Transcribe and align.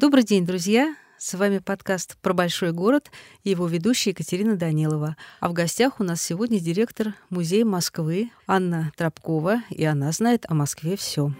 Добрый 0.00 0.22
день, 0.22 0.46
друзья! 0.46 0.94
С 1.18 1.34
вами 1.34 1.58
подкаст 1.58 2.16
про 2.22 2.32
большой 2.32 2.70
город 2.70 3.10
и 3.42 3.50
его 3.50 3.66
ведущая 3.66 4.10
Екатерина 4.10 4.54
Данилова. 4.54 5.16
А 5.40 5.48
в 5.48 5.52
гостях 5.52 5.98
у 5.98 6.04
нас 6.04 6.22
сегодня 6.22 6.60
директор 6.60 7.14
Музея 7.30 7.64
Москвы 7.64 8.30
Анна 8.46 8.92
Тропкова, 8.96 9.64
и 9.70 9.84
она 9.84 10.12
знает 10.12 10.46
о 10.48 10.54
Москве 10.54 10.96
все. 10.96 11.32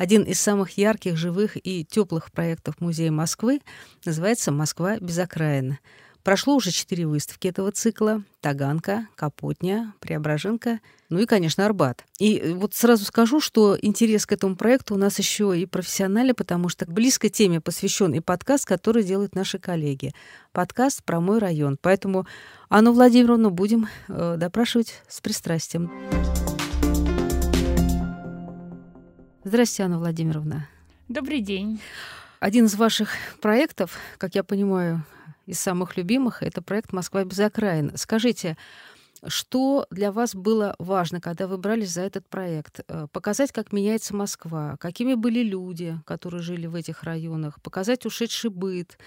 Один 0.00 0.22
из 0.22 0.40
самых 0.40 0.78
ярких, 0.78 1.18
живых 1.18 1.58
и 1.62 1.84
теплых 1.84 2.32
проектов 2.32 2.80
Музея 2.80 3.10
Москвы 3.10 3.60
называется 4.06 4.50
«Москва 4.50 4.96
без 4.98 5.18
окраины». 5.18 5.78
Прошло 6.24 6.56
уже 6.56 6.70
четыре 6.70 7.06
выставки 7.06 7.48
этого 7.48 7.70
цикла. 7.70 8.22
Таганка, 8.40 9.08
Капотня, 9.14 9.92
Преображенка, 10.00 10.80
ну 11.10 11.18
и, 11.18 11.26
конечно, 11.26 11.66
Арбат. 11.66 12.06
И 12.18 12.54
вот 12.56 12.72
сразу 12.72 13.04
скажу, 13.04 13.40
что 13.40 13.76
интерес 13.78 14.24
к 14.24 14.32
этому 14.32 14.56
проекту 14.56 14.94
у 14.94 14.96
нас 14.96 15.18
еще 15.18 15.58
и 15.58 15.66
профессиональный, 15.66 16.32
потому 16.32 16.70
что 16.70 16.86
близкой 16.86 17.28
теме 17.28 17.60
посвящен 17.60 18.14
и 18.14 18.20
подкаст, 18.20 18.64
который 18.64 19.02
делают 19.02 19.34
наши 19.34 19.58
коллеги. 19.58 20.14
Подкаст 20.52 21.04
про 21.04 21.20
мой 21.20 21.40
район. 21.40 21.76
Поэтому 21.78 22.26
Анну 22.70 22.94
Владимировну 22.94 23.50
будем 23.50 23.88
э, 24.08 24.36
допрашивать 24.38 25.02
с 25.08 25.20
пристрастием. 25.20 25.90
Здравствуйте, 29.42 29.84
Анна 29.84 29.98
Владимировна. 29.98 30.68
Добрый 31.08 31.40
день. 31.40 31.80
Один 32.40 32.66
из 32.66 32.74
ваших 32.74 33.08
проектов, 33.40 33.96
как 34.18 34.34
я 34.34 34.44
понимаю, 34.44 35.02
из 35.46 35.58
самых 35.58 35.96
любимых, 35.96 36.42
это 36.42 36.60
проект 36.60 36.92
«Москва 36.92 37.24
без 37.24 37.38
окраин». 37.38 37.92
Скажите, 37.96 38.58
что 39.26 39.86
для 39.90 40.12
вас 40.12 40.34
было 40.34 40.76
важно, 40.78 41.22
когда 41.22 41.46
вы 41.46 41.56
брались 41.56 41.92
за 41.92 42.02
этот 42.02 42.28
проект? 42.28 42.80
Э, 42.86 43.06
показать, 43.10 43.50
как 43.50 43.72
меняется 43.72 44.14
Москва, 44.14 44.76
какими 44.78 45.14
были 45.14 45.42
люди, 45.42 45.98
которые 46.04 46.42
жили 46.42 46.66
в 46.66 46.74
этих 46.74 47.02
районах, 47.02 47.62
показать 47.62 48.04
ушедший 48.04 48.50
быт, 48.50 48.98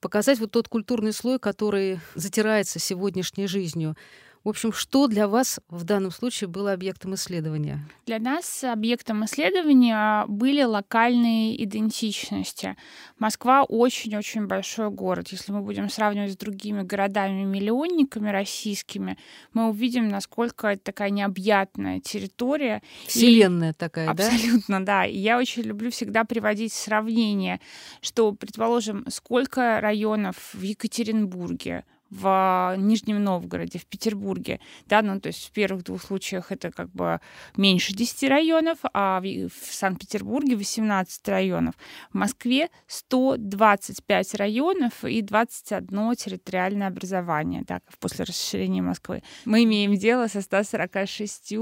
показать 0.00 0.38
вот 0.38 0.52
тот 0.52 0.68
культурный 0.68 1.12
слой, 1.12 1.40
который 1.40 1.98
затирается 2.14 2.78
сегодняшней 2.78 3.48
жизнью. 3.48 3.96
В 4.44 4.50
общем, 4.50 4.74
что 4.74 5.06
для 5.06 5.26
вас 5.26 5.58
в 5.70 5.84
данном 5.84 6.10
случае 6.10 6.48
было 6.48 6.74
объектом 6.74 7.14
исследования? 7.14 7.80
Для 8.04 8.18
нас 8.18 8.62
объектом 8.62 9.24
исследования 9.24 10.26
были 10.28 10.62
локальные 10.62 11.64
идентичности. 11.64 12.76
Москва 13.18 13.64
очень-очень 13.64 14.46
большой 14.46 14.90
город. 14.90 15.28
Если 15.28 15.50
мы 15.50 15.62
будем 15.62 15.88
сравнивать 15.88 16.32
с 16.32 16.36
другими 16.36 16.82
городами-миллионниками 16.82 18.28
российскими, 18.28 19.16
мы 19.54 19.70
увидим, 19.70 20.08
насколько 20.08 20.66
это 20.66 20.84
такая 20.84 21.08
необъятная 21.08 22.00
территория. 22.00 22.82
Вселенная 23.06 23.70
и... 23.70 23.74
такая, 23.74 24.10
Абсолютно, 24.10 24.36
да? 24.36 24.42
Абсолютно, 24.44 24.84
да. 24.84 25.06
И 25.06 25.16
я 25.16 25.38
очень 25.38 25.62
люблю 25.62 25.90
всегда 25.90 26.24
приводить 26.24 26.74
сравнение, 26.74 27.60
что, 28.02 28.32
предположим, 28.32 29.06
сколько 29.08 29.80
районов 29.80 30.36
в 30.52 30.60
Екатеринбурге, 30.60 31.84
в 32.14 32.76
Нижнем 32.78 33.22
Новгороде, 33.22 33.78
в 33.78 33.86
Петербурге, 33.86 34.60
да, 34.86 35.02
ну, 35.02 35.20
то 35.20 35.28
есть 35.28 35.48
в 35.48 35.50
первых 35.52 35.82
двух 35.84 36.02
случаях 36.02 36.52
это 36.52 36.70
как 36.70 36.90
бы 36.90 37.20
меньше 37.56 37.92
10 37.92 38.28
районов, 38.28 38.78
а 38.92 39.20
в, 39.20 39.24
в 39.48 39.74
Санкт-Петербурге 39.74 40.56
18 40.56 41.28
районов. 41.28 41.74
В 42.12 42.14
Москве 42.14 42.68
125 42.86 44.34
районов 44.34 45.04
и 45.04 45.22
21 45.22 46.14
территориальное 46.14 46.88
образование, 46.88 47.64
так, 47.64 47.82
после 47.98 48.24
расширения 48.24 48.82
Москвы. 48.82 49.22
Мы 49.44 49.64
имеем 49.64 49.96
дело 49.96 50.28
со 50.28 50.40
146 50.40 51.54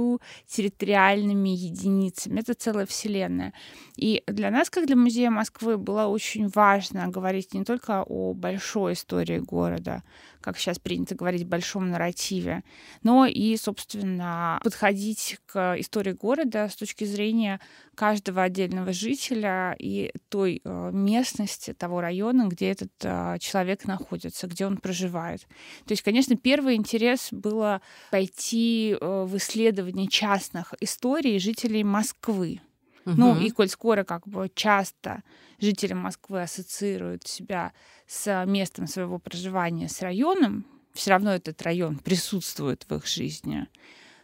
территориальными 0.46 1.48
единицами. 1.48 2.40
Это 2.40 2.54
целая 2.54 2.86
вселенная. 2.86 3.54
И 3.96 4.22
для 4.26 4.50
нас, 4.50 4.68
как 4.68 4.86
для 4.86 4.96
Музея 4.96 5.30
Москвы, 5.30 5.78
было 5.78 6.06
очень 6.06 6.48
важно 6.48 7.08
говорить 7.08 7.54
не 7.54 7.64
только 7.64 8.02
о 8.02 8.34
большой 8.34 8.92
истории 8.92 9.38
города, 9.38 10.02
как 10.42 10.58
сейчас 10.58 10.78
принято 10.78 11.14
говорить, 11.14 11.46
большом 11.46 11.90
нарративе, 11.90 12.62
но 13.02 13.26
и, 13.26 13.56
собственно, 13.56 14.60
подходить 14.62 15.38
к 15.46 15.76
истории 15.78 16.12
города 16.12 16.68
с 16.68 16.76
точки 16.76 17.04
зрения 17.04 17.60
каждого 17.94 18.42
отдельного 18.42 18.92
жителя 18.92 19.74
и 19.78 20.12
той 20.28 20.60
э, 20.64 20.90
местности, 20.92 21.72
того 21.72 22.00
района, 22.00 22.48
где 22.48 22.70
этот 22.70 22.92
э, 23.02 23.38
человек 23.38 23.84
находится, 23.86 24.46
где 24.46 24.66
он 24.66 24.76
проживает. 24.76 25.42
То 25.86 25.92
есть, 25.92 26.02
конечно, 26.02 26.36
первый 26.36 26.74
интерес 26.74 27.28
было 27.30 27.80
пойти 28.10 28.96
э, 28.98 29.24
в 29.24 29.36
исследование 29.36 30.08
частных 30.08 30.74
историй 30.80 31.38
жителей 31.38 31.84
Москвы. 31.84 32.60
Угу. 33.04 33.14
Ну, 33.16 33.40
и 33.40 33.50
коль 33.50 33.68
скоро 33.68 34.04
как 34.04 34.26
бы 34.26 34.50
часто 34.54 35.22
жители 35.60 35.92
Москвы 35.92 36.42
ассоциируют 36.42 37.26
себя 37.26 37.72
с 38.06 38.44
местом 38.46 38.86
своего 38.86 39.18
проживания, 39.18 39.88
с 39.88 40.02
районом, 40.02 40.64
все 40.92 41.10
равно 41.10 41.32
этот 41.32 41.60
район 41.62 41.98
присутствует 41.98 42.84
в 42.88 42.94
их 42.94 43.06
жизни, 43.06 43.66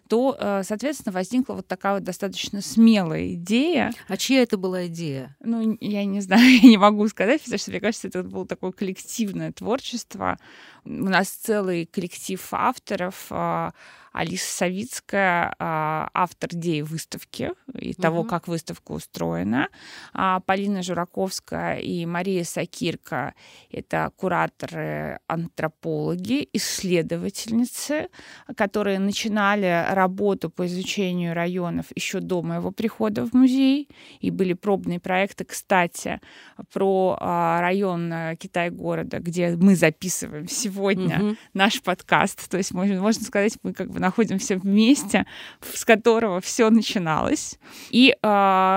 то, 0.08 0.36
э, 0.38 0.62
соответственно, 0.64 1.12
возникла 1.12 1.54
вот 1.54 1.66
такая 1.66 1.94
вот 1.94 2.02
достаточно 2.02 2.62
смелая 2.62 3.34
идея. 3.34 3.92
А 4.08 4.16
чья 4.16 4.42
это 4.42 4.56
была 4.56 4.86
идея? 4.86 5.36
Ну, 5.40 5.76
я 5.80 6.04
не 6.04 6.20
знаю, 6.22 6.50
я 6.62 6.68
не 6.68 6.78
могу 6.78 7.06
сказать, 7.08 7.42
потому 7.42 7.58
что, 7.58 7.70
мне 7.70 7.80
кажется, 7.80 8.08
это 8.08 8.22
было 8.22 8.46
такое 8.46 8.72
коллективное 8.72 9.52
творчество. 9.52 10.38
У 10.84 10.90
нас 10.90 11.28
целый 11.28 11.86
коллектив 11.86 12.42
авторов, 12.52 13.26
а, 13.30 13.72
Алиса 14.18 14.50
Савицкая, 14.50 15.54
а, 15.60 16.10
автор 16.12 16.50
идеи 16.52 16.80
выставки 16.80 17.52
и 17.72 17.92
угу. 17.92 18.02
того, 18.02 18.24
как 18.24 18.48
выставка 18.48 18.90
устроена. 18.90 19.68
А 20.12 20.40
Полина 20.40 20.82
Жураковская 20.82 21.76
и 21.76 22.04
Мария 22.04 22.42
Сакирка— 22.42 23.34
это 23.70 24.10
кураторы-антропологи, 24.16 26.48
исследовательницы, 26.52 28.08
которые 28.56 28.98
начинали 28.98 29.86
работу 29.92 30.50
по 30.50 30.66
изучению 30.66 31.32
районов 31.32 31.86
еще 31.94 32.18
до 32.18 32.42
моего 32.42 32.72
прихода 32.72 33.24
в 33.24 33.34
музей. 33.34 33.88
И 34.18 34.32
были 34.32 34.54
пробные 34.54 34.98
проекты, 34.98 35.44
кстати, 35.44 36.20
про 36.72 37.16
а, 37.20 37.60
район 37.60 38.12
э, 38.12 38.34
Китай-города, 38.34 39.20
где 39.20 39.54
мы 39.54 39.76
записываем 39.76 40.48
сегодня 40.48 41.24
угу. 41.24 41.36
наш 41.54 41.80
подкаст. 41.82 42.50
То 42.50 42.56
есть, 42.56 42.74
можно, 42.74 43.00
можно 43.00 43.24
сказать, 43.24 43.56
мы 43.62 43.72
как 43.72 43.92
бы 43.92 44.07
находимся 44.08 44.56
вместе, 44.56 45.26
с 45.60 45.84
которого 45.84 46.40
все 46.40 46.70
начиналось. 46.70 47.58
И 47.90 48.16
э, 48.20 48.26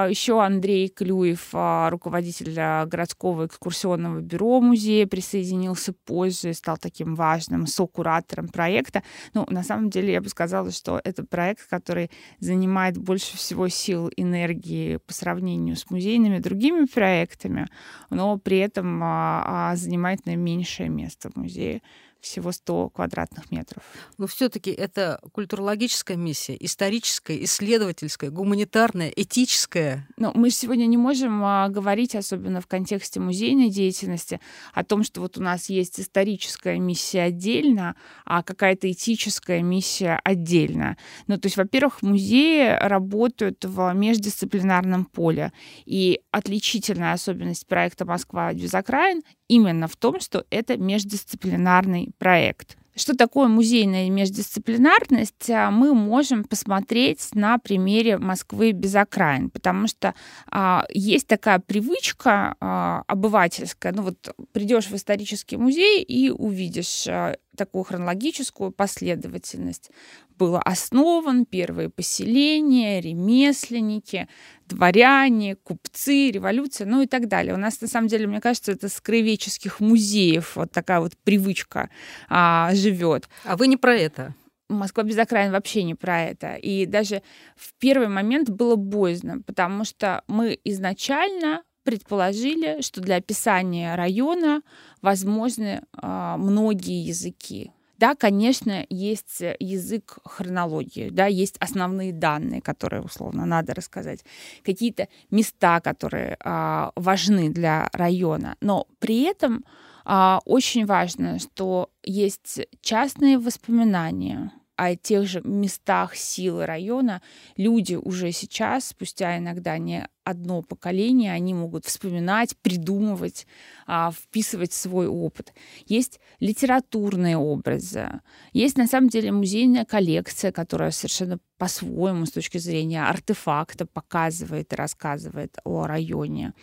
еще 0.10 0.44
Андрей 0.44 0.90
Клюев, 0.90 1.50
э, 1.54 1.90
руководитель 1.90 2.54
городского 2.86 3.46
экскурсионного 3.46 4.20
бюро 4.20 4.60
музея, 4.60 5.08
присоединился 5.08 5.94
позже 5.94 6.54
стал 6.54 6.78
таким 6.78 7.16
важным 7.16 7.66
сокуратором 7.66 8.50
проекта. 8.50 9.04
Ну, 9.34 9.46
на 9.50 9.64
самом 9.64 9.90
деле, 9.90 10.14
я 10.14 10.22
бы 10.22 10.30
сказала, 10.30 10.72
что 10.72 11.00
это 11.04 11.24
проект, 11.24 11.68
который 11.70 12.12
занимает 12.40 12.98
больше 12.98 13.38
всего 13.38 13.70
сил, 13.70 14.12
энергии 14.18 14.98
по 14.98 15.14
сравнению 15.14 15.76
с 15.76 15.90
музейными 15.90 16.40
другими 16.40 16.86
проектами, 16.86 17.68
но 18.10 18.38
при 18.38 18.58
этом 18.58 19.02
а, 19.04 19.72
а, 19.72 19.76
занимает 19.76 20.26
наименьшее 20.26 20.90
место 20.90 21.30
в 21.30 21.38
музее 21.38 21.82
всего 22.22 22.52
100 22.52 22.90
квадратных 22.90 23.52
метров. 23.52 23.84
Но 24.18 24.28
все-таки 24.28 24.72
это 24.72 25.20
культурологическая 25.34 26.18
миссия, 26.18 26.56
историческая, 26.60 27.44
исследовательская, 27.44 28.30
гуманитарная, 28.30 29.10
этическая. 29.10 30.08
Но 30.18 30.32
мы 30.36 30.50
сегодня 30.52 30.86
не 30.86 30.98
можем 30.98 31.44
а, 31.44 31.68
говорить, 31.70 32.16
особенно 32.16 32.62
в 32.62 32.68
контексте 32.68 33.20
музейной 33.20 33.70
деятельности, 33.70 34.40
о 34.74 34.84
том, 34.84 35.04
что 35.04 35.22
вот 35.22 35.38
у 35.38 35.42
нас 35.42 35.70
есть 35.70 36.00
историческая 36.00 36.80
миссия 36.80 37.24
отдельно, 37.24 37.96
а 38.26 38.44
какая-то 38.44 38.92
этическая 38.92 39.62
миссия 39.62 40.20
отдельно. 40.24 40.98
Ну, 41.28 41.38
то 41.38 41.48
есть, 41.48 41.58
во-первых, 41.58 42.02
музеи 42.02 42.78
работают 42.80 43.66
в 43.66 43.94
междисциплинарном 43.94 45.06
поле, 45.06 45.52
и 45.86 46.22
отличительная 46.32 47.14
особенность 47.14 47.68
проекта 47.68 48.06
«Москва 48.06 48.54
без 48.54 48.74
окраин» 48.74 49.22
именно 49.52 49.88
в 49.88 49.98
том, 49.98 50.22
что 50.22 50.46
это 50.50 50.78
междисциплинарный 50.78 52.12
проект. 52.18 52.78
Что 52.96 53.16
такое 53.16 53.48
музейная 53.48 54.10
междисциплинарность, 54.10 55.50
а, 55.50 55.72
мы 55.72 55.94
можем 55.94 56.44
посмотреть 56.44 57.30
на 57.34 57.58
примере 57.58 58.18
Москвы 58.18 58.72
без 58.72 58.96
окраин, 58.96 59.50
потому 59.50 59.88
что 59.88 60.14
а, 60.48 60.86
есть 60.94 61.28
такая 61.28 61.60
привычка 61.60 62.56
а, 62.60 63.04
обывательская, 63.08 63.94
ну 63.94 64.04
вот 64.04 64.36
придешь 64.52 64.88
в 64.88 64.96
исторический 64.96 65.58
музей 65.58 66.04
и 66.04 66.30
увидишь 66.30 67.08
а, 67.08 67.38
такую 67.56 67.84
хронологическую 67.84 68.72
последовательность 68.72 69.92
был 70.42 70.60
основан, 70.66 71.46
первые 71.46 71.90
поселения, 71.90 73.00
ремесленники, 73.00 74.28
дворяне, 74.66 75.56
купцы, 75.56 76.32
революция, 76.32 76.88
ну 76.88 77.04
и 77.04 77.06
так 77.06 77.28
далее. 77.28 77.54
У 77.54 77.58
нас, 77.58 77.80
на 77.80 77.88
самом 77.88 78.08
деле, 78.08 78.26
мне 78.26 78.42
кажется, 78.42 78.72
это 78.72 78.90
с 78.90 79.00
краеведческих 79.00 79.80
музеев 79.80 80.56
вот 80.56 80.72
такая 80.72 81.00
вот 81.00 81.16
привычка 81.24 81.92
а, 82.28 82.74
живет. 82.74 83.30
А 83.46 83.56
вы 83.56 83.68
не 83.68 83.78
про 83.78 83.96
это? 83.96 84.34
Москва 84.68 85.04
без 85.04 85.20
окраин 85.20 85.52
вообще 85.52 85.84
не 85.84 85.94
про 85.94 86.24
это. 86.24 86.56
И 86.56 86.88
даже 86.88 87.22
в 87.56 87.76
первый 87.78 88.08
момент 88.08 88.50
было 88.50 88.76
боязно, 88.76 89.44
потому 89.44 89.86
что 89.86 90.24
мы 90.28 90.58
изначально 90.64 91.62
предположили, 91.84 92.82
что 92.82 93.00
для 93.00 93.18
описания 93.18 93.94
района 93.94 94.64
возможны 95.04 95.84
э, 96.02 96.36
многие 96.38 97.04
языки. 97.04 97.74
Да, 98.02 98.16
конечно, 98.16 98.84
есть 98.90 99.44
язык 99.60 100.18
хронологии, 100.26 101.12
да, 101.12 101.28
есть 101.28 101.58
основные 101.60 102.12
данные, 102.12 102.60
которые 102.60 103.04
условно 103.04 103.46
надо 103.46 103.76
рассказать, 103.76 104.26
какие-то 104.66 105.08
места, 105.30 105.80
которые 105.82 106.36
э, 106.44 106.90
важны 106.96 107.52
для 107.52 107.90
района, 107.94 108.56
но 108.60 108.88
при 108.98 109.22
этом 109.22 109.64
э, 110.04 110.40
очень 110.46 110.88
важно, 110.88 111.38
что 111.38 111.92
есть 112.02 112.62
частные 112.82 113.38
воспоминания, 113.38 114.52
о 114.78 114.96
тех 114.96 115.28
же 115.28 115.42
местах 115.44 116.16
силы 116.16 116.66
района. 116.66 117.22
Люди 117.56 117.94
уже 117.94 118.32
сейчас, 118.32 118.88
спустя 118.88 119.38
иногда 119.38 119.78
не 119.78 120.08
одно 120.24 120.62
поколение, 120.62 121.34
они 121.34 121.54
могут 121.54 121.86
вспоминать, 121.86 122.56
придумывать, 122.62 123.48
а, 123.88 124.12
вписывать 124.12 124.74
свой 124.74 125.08
опыт. 125.08 125.54
Есть 125.86 126.20
литературные 126.40 127.38
образы, 127.38 128.22
есть 128.54 128.78
на 128.78 128.88
самом 128.88 129.10
деле 129.10 129.32
музейная 129.32 129.86
коллекция, 129.86 130.52
которая 130.52 130.92
совершенно 130.92 131.40
по-своему 131.62 132.26
с 132.26 132.32
точки 132.32 132.58
зрения 132.58 133.04
артефакта 133.04 133.86
показывает 133.86 134.74
и 134.74 134.76
рассказывает 134.76 135.58
о 135.64 135.86
районе. 135.86 136.54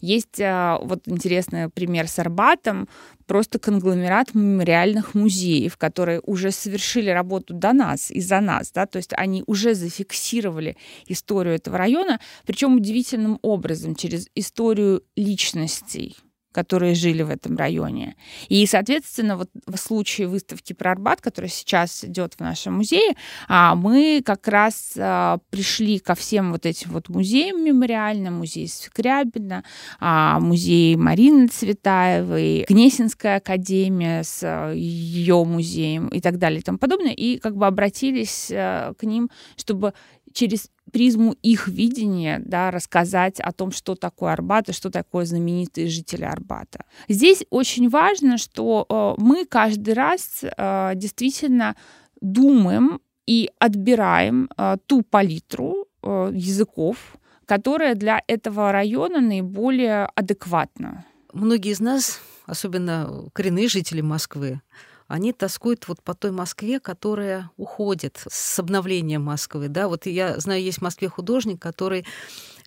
Есть 0.00 0.40
а, 0.40 0.78
вот 0.82 1.02
интересный 1.06 1.68
пример 1.68 2.08
с 2.08 2.18
Арбатом, 2.18 2.88
просто 3.26 3.58
конгломерат 3.58 4.34
мемориальных 4.34 5.14
музеев, 5.14 5.76
которые 5.76 6.20
уже 6.20 6.52
совершили 6.52 7.10
работу 7.10 7.52
до 7.52 7.74
нас 7.74 8.10
и 8.10 8.20
за 8.20 8.40
нас, 8.40 8.72
да, 8.72 8.86
то 8.86 8.96
есть 8.96 9.12
они 9.12 9.42
уже 9.46 9.74
зафиксировали 9.74 10.78
историю 11.06 11.56
этого 11.56 11.76
района, 11.76 12.18
причем 12.46 12.76
удивительным 13.06 13.38
образом 13.42 13.94
через 13.94 14.28
историю 14.34 15.02
личностей 15.16 16.16
которые 16.52 16.94
жили 16.94 17.22
в 17.22 17.28
этом 17.28 17.54
районе. 17.58 18.16
И, 18.48 18.64
соответственно, 18.64 19.36
вот 19.36 19.50
в 19.66 19.76
случае 19.76 20.26
выставки 20.26 20.72
про 20.72 20.92
Арбат, 20.92 21.20
которая 21.20 21.50
сейчас 21.50 22.02
идет 22.02 22.32
в 22.32 22.40
нашем 22.40 22.76
музее, 22.76 23.14
а, 23.46 23.74
мы 23.74 24.22
как 24.24 24.48
раз 24.48 24.94
а, 24.96 25.38
пришли 25.50 25.98
ко 25.98 26.14
всем 26.14 26.52
вот 26.52 26.64
этим 26.64 26.92
вот 26.92 27.10
музеям 27.10 27.62
мемориальным, 27.62 28.38
музей 28.38 28.68
Скрябина, 28.68 29.64
а, 30.00 30.40
музей 30.40 30.96
Марины 30.96 31.48
Цветаевой, 31.48 32.64
Гнесинская 32.66 33.36
академия 33.36 34.22
с 34.22 34.72
ее 34.72 35.44
музеем 35.44 36.08
и 36.08 36.22
так 36.22 36.38
далее 36.38 36.60
и 36.60 36.62
тому 36.62 36.78
подобное, 36.78 37.12
и 37.12 37.36
как 37.36 37.54
бы 37.54 37.66
обратились 37.66 38.46
к 38.48 39.02
ним, 39.02 39.28
чтобы 39.58 39.92
через 40.32 40.70
призму 40.92 41.32
их 41.42 41.68
видения 41.68 42.40
да, 42.44 42.70
рассказать 42.70 43.40
о 43.40 43.52
том, 43.52 43.72
что 43.72 43.94
такое 43.94 44.32
Арбат 44.32 44.68
и 44.68 44.72
что 44.72 44.90
такое 44.90 45.24
знаменитые 45.24 45.88
жители 45.88 46.24
Арбата. 46.24 46.84
Здесь 47.08 47.44
очень 47.50 47.88
важно, 47.88 48.38
что 48.38 48.86
э, 48.88 49.20
мы 49.20 49.44
каждый 49.44 49.94
раз 49.94 50.42
э, 50.42 50.92
действительно 50.94 51.76
думаем 52.20 53.00
и 53.26 53.50
отбираем 53.58 54.48
э, 54.56 54.76
ту 54.86 55.02
палитру 55.02 55.86
языков, 56.02 57.16
которая 57.46 57.96
для 57.96 58.22
этого 58.28 58.70
района 58.70 59.20
наиболее 59.20 60.04
адекватна. 60.14 61.04
Многие 61.32 61.72
из 61.72 61.80
нас, 61.80 62.20
особенно 62.46 63.24
коренные 63.32 63.66
жители 63.66 64.02
Москвы, 64.02 64.60
они 65.08 65.32
тоскуют 65.32 65.88
вот 65.88 66.02
по 66.02 66.14
той 66.14 66.30
Москве, 66.30 66.80
которая 66.80 67.50
уходит 67.56 68.22
с 68.28 68.58
обновлением 68.58 69.22
Москвы. 69.22 69.68
Да? 69.68 69.88
Вот 69.88 70.06
я 70.06 70.38
знаю, 70.38 70.62
есть 70.62 70.78
в 70.78 70.82
Москве 70.82 71.08
художник, 71.08 71.60
который 71.60 72.04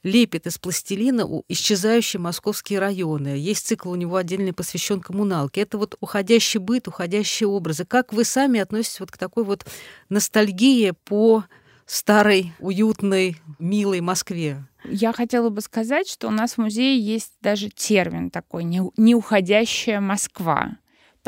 лепит 0.04 0.48
из 0.48 0.58
пластилина 0.58 1.28
исчезающие 1.50 2.20
московские 2.20 2.80
районы. 2.80 3.38
Есть 3.38 3.68
цикл 3.68 3.92
у 3.92 3.96
него 3.96 4.16
отдельный 4.16 4.54
посвящен 4.54 5.02
коммуналке. 5.02 5.62
Это 5.62 5.78
вот 5.78 5.98
уходящий 6.00 6.60
быт, 6.60 6.88
уходящие 6.88 7.48
образы. 7.48 7.86
Как 7.86 8.14
вы 8.14 8.24
сами 8.24 8.60
относитесь 8.60 9.02
вот 9.02 9.12
к 9.12 9.18
такой 9.18 9.44
вот 9.44 9.66
ностальгии 10.08 10.94
по 11.04 11.44
старой, 11.86 12.54
уютной, 12.60 13.42
милой 13.58 14.00
Москве? 14.00 14.64
Я 14.86 15.12
хотела 15.12 15.50
бы 15.50 15.62
сказать, 15.62 16.08
что 16.08 16.28
у 16.28 16.32
нас 16.32 16.54
в 16.54 16.60
музее 16.60 16.98
есть 16.98 17.34
даже 17.42 17.70
термин 17.70 18.30
такой 18.30 18.64
«неуходящая 18.64 20.00
Москва». 20.00 20.78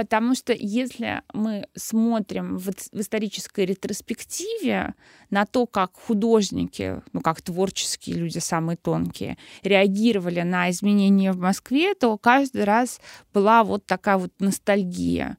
Потому 0.02 0.34
что 0.34 0.52
если 0.52 1.22
мы 1.32 1.68
смотрим 1.76 2.58
в, 2.58 2.72
в 2.72 3.00
исторической 3.00 3.68
ретроспективе 3.68 4.96
на 5.30 5.46
то, 5.46 5.68
как 5.68 5.92
художники, 5.94 7.04
ну 7.14 7.22
как 7.22 7.44
творческие 7.44 8.16
люди 8.16 8.40
самые 8.40 8.78
тонкие, 8.78 9.38
реагировали 9.62 10.42
на 10.42 10.72
изменения 10.72 11.34
в 11.34 11.38
Москве, 11.38 11.94
то 11.94 12.18
каждый 12.18 12.64
раз 12.64 13.00
была 13.32 13.64
вот 13.64 13.86
такая 13.86 14.18
вот 14.18 14.32
ностальгия. 14.40 15.38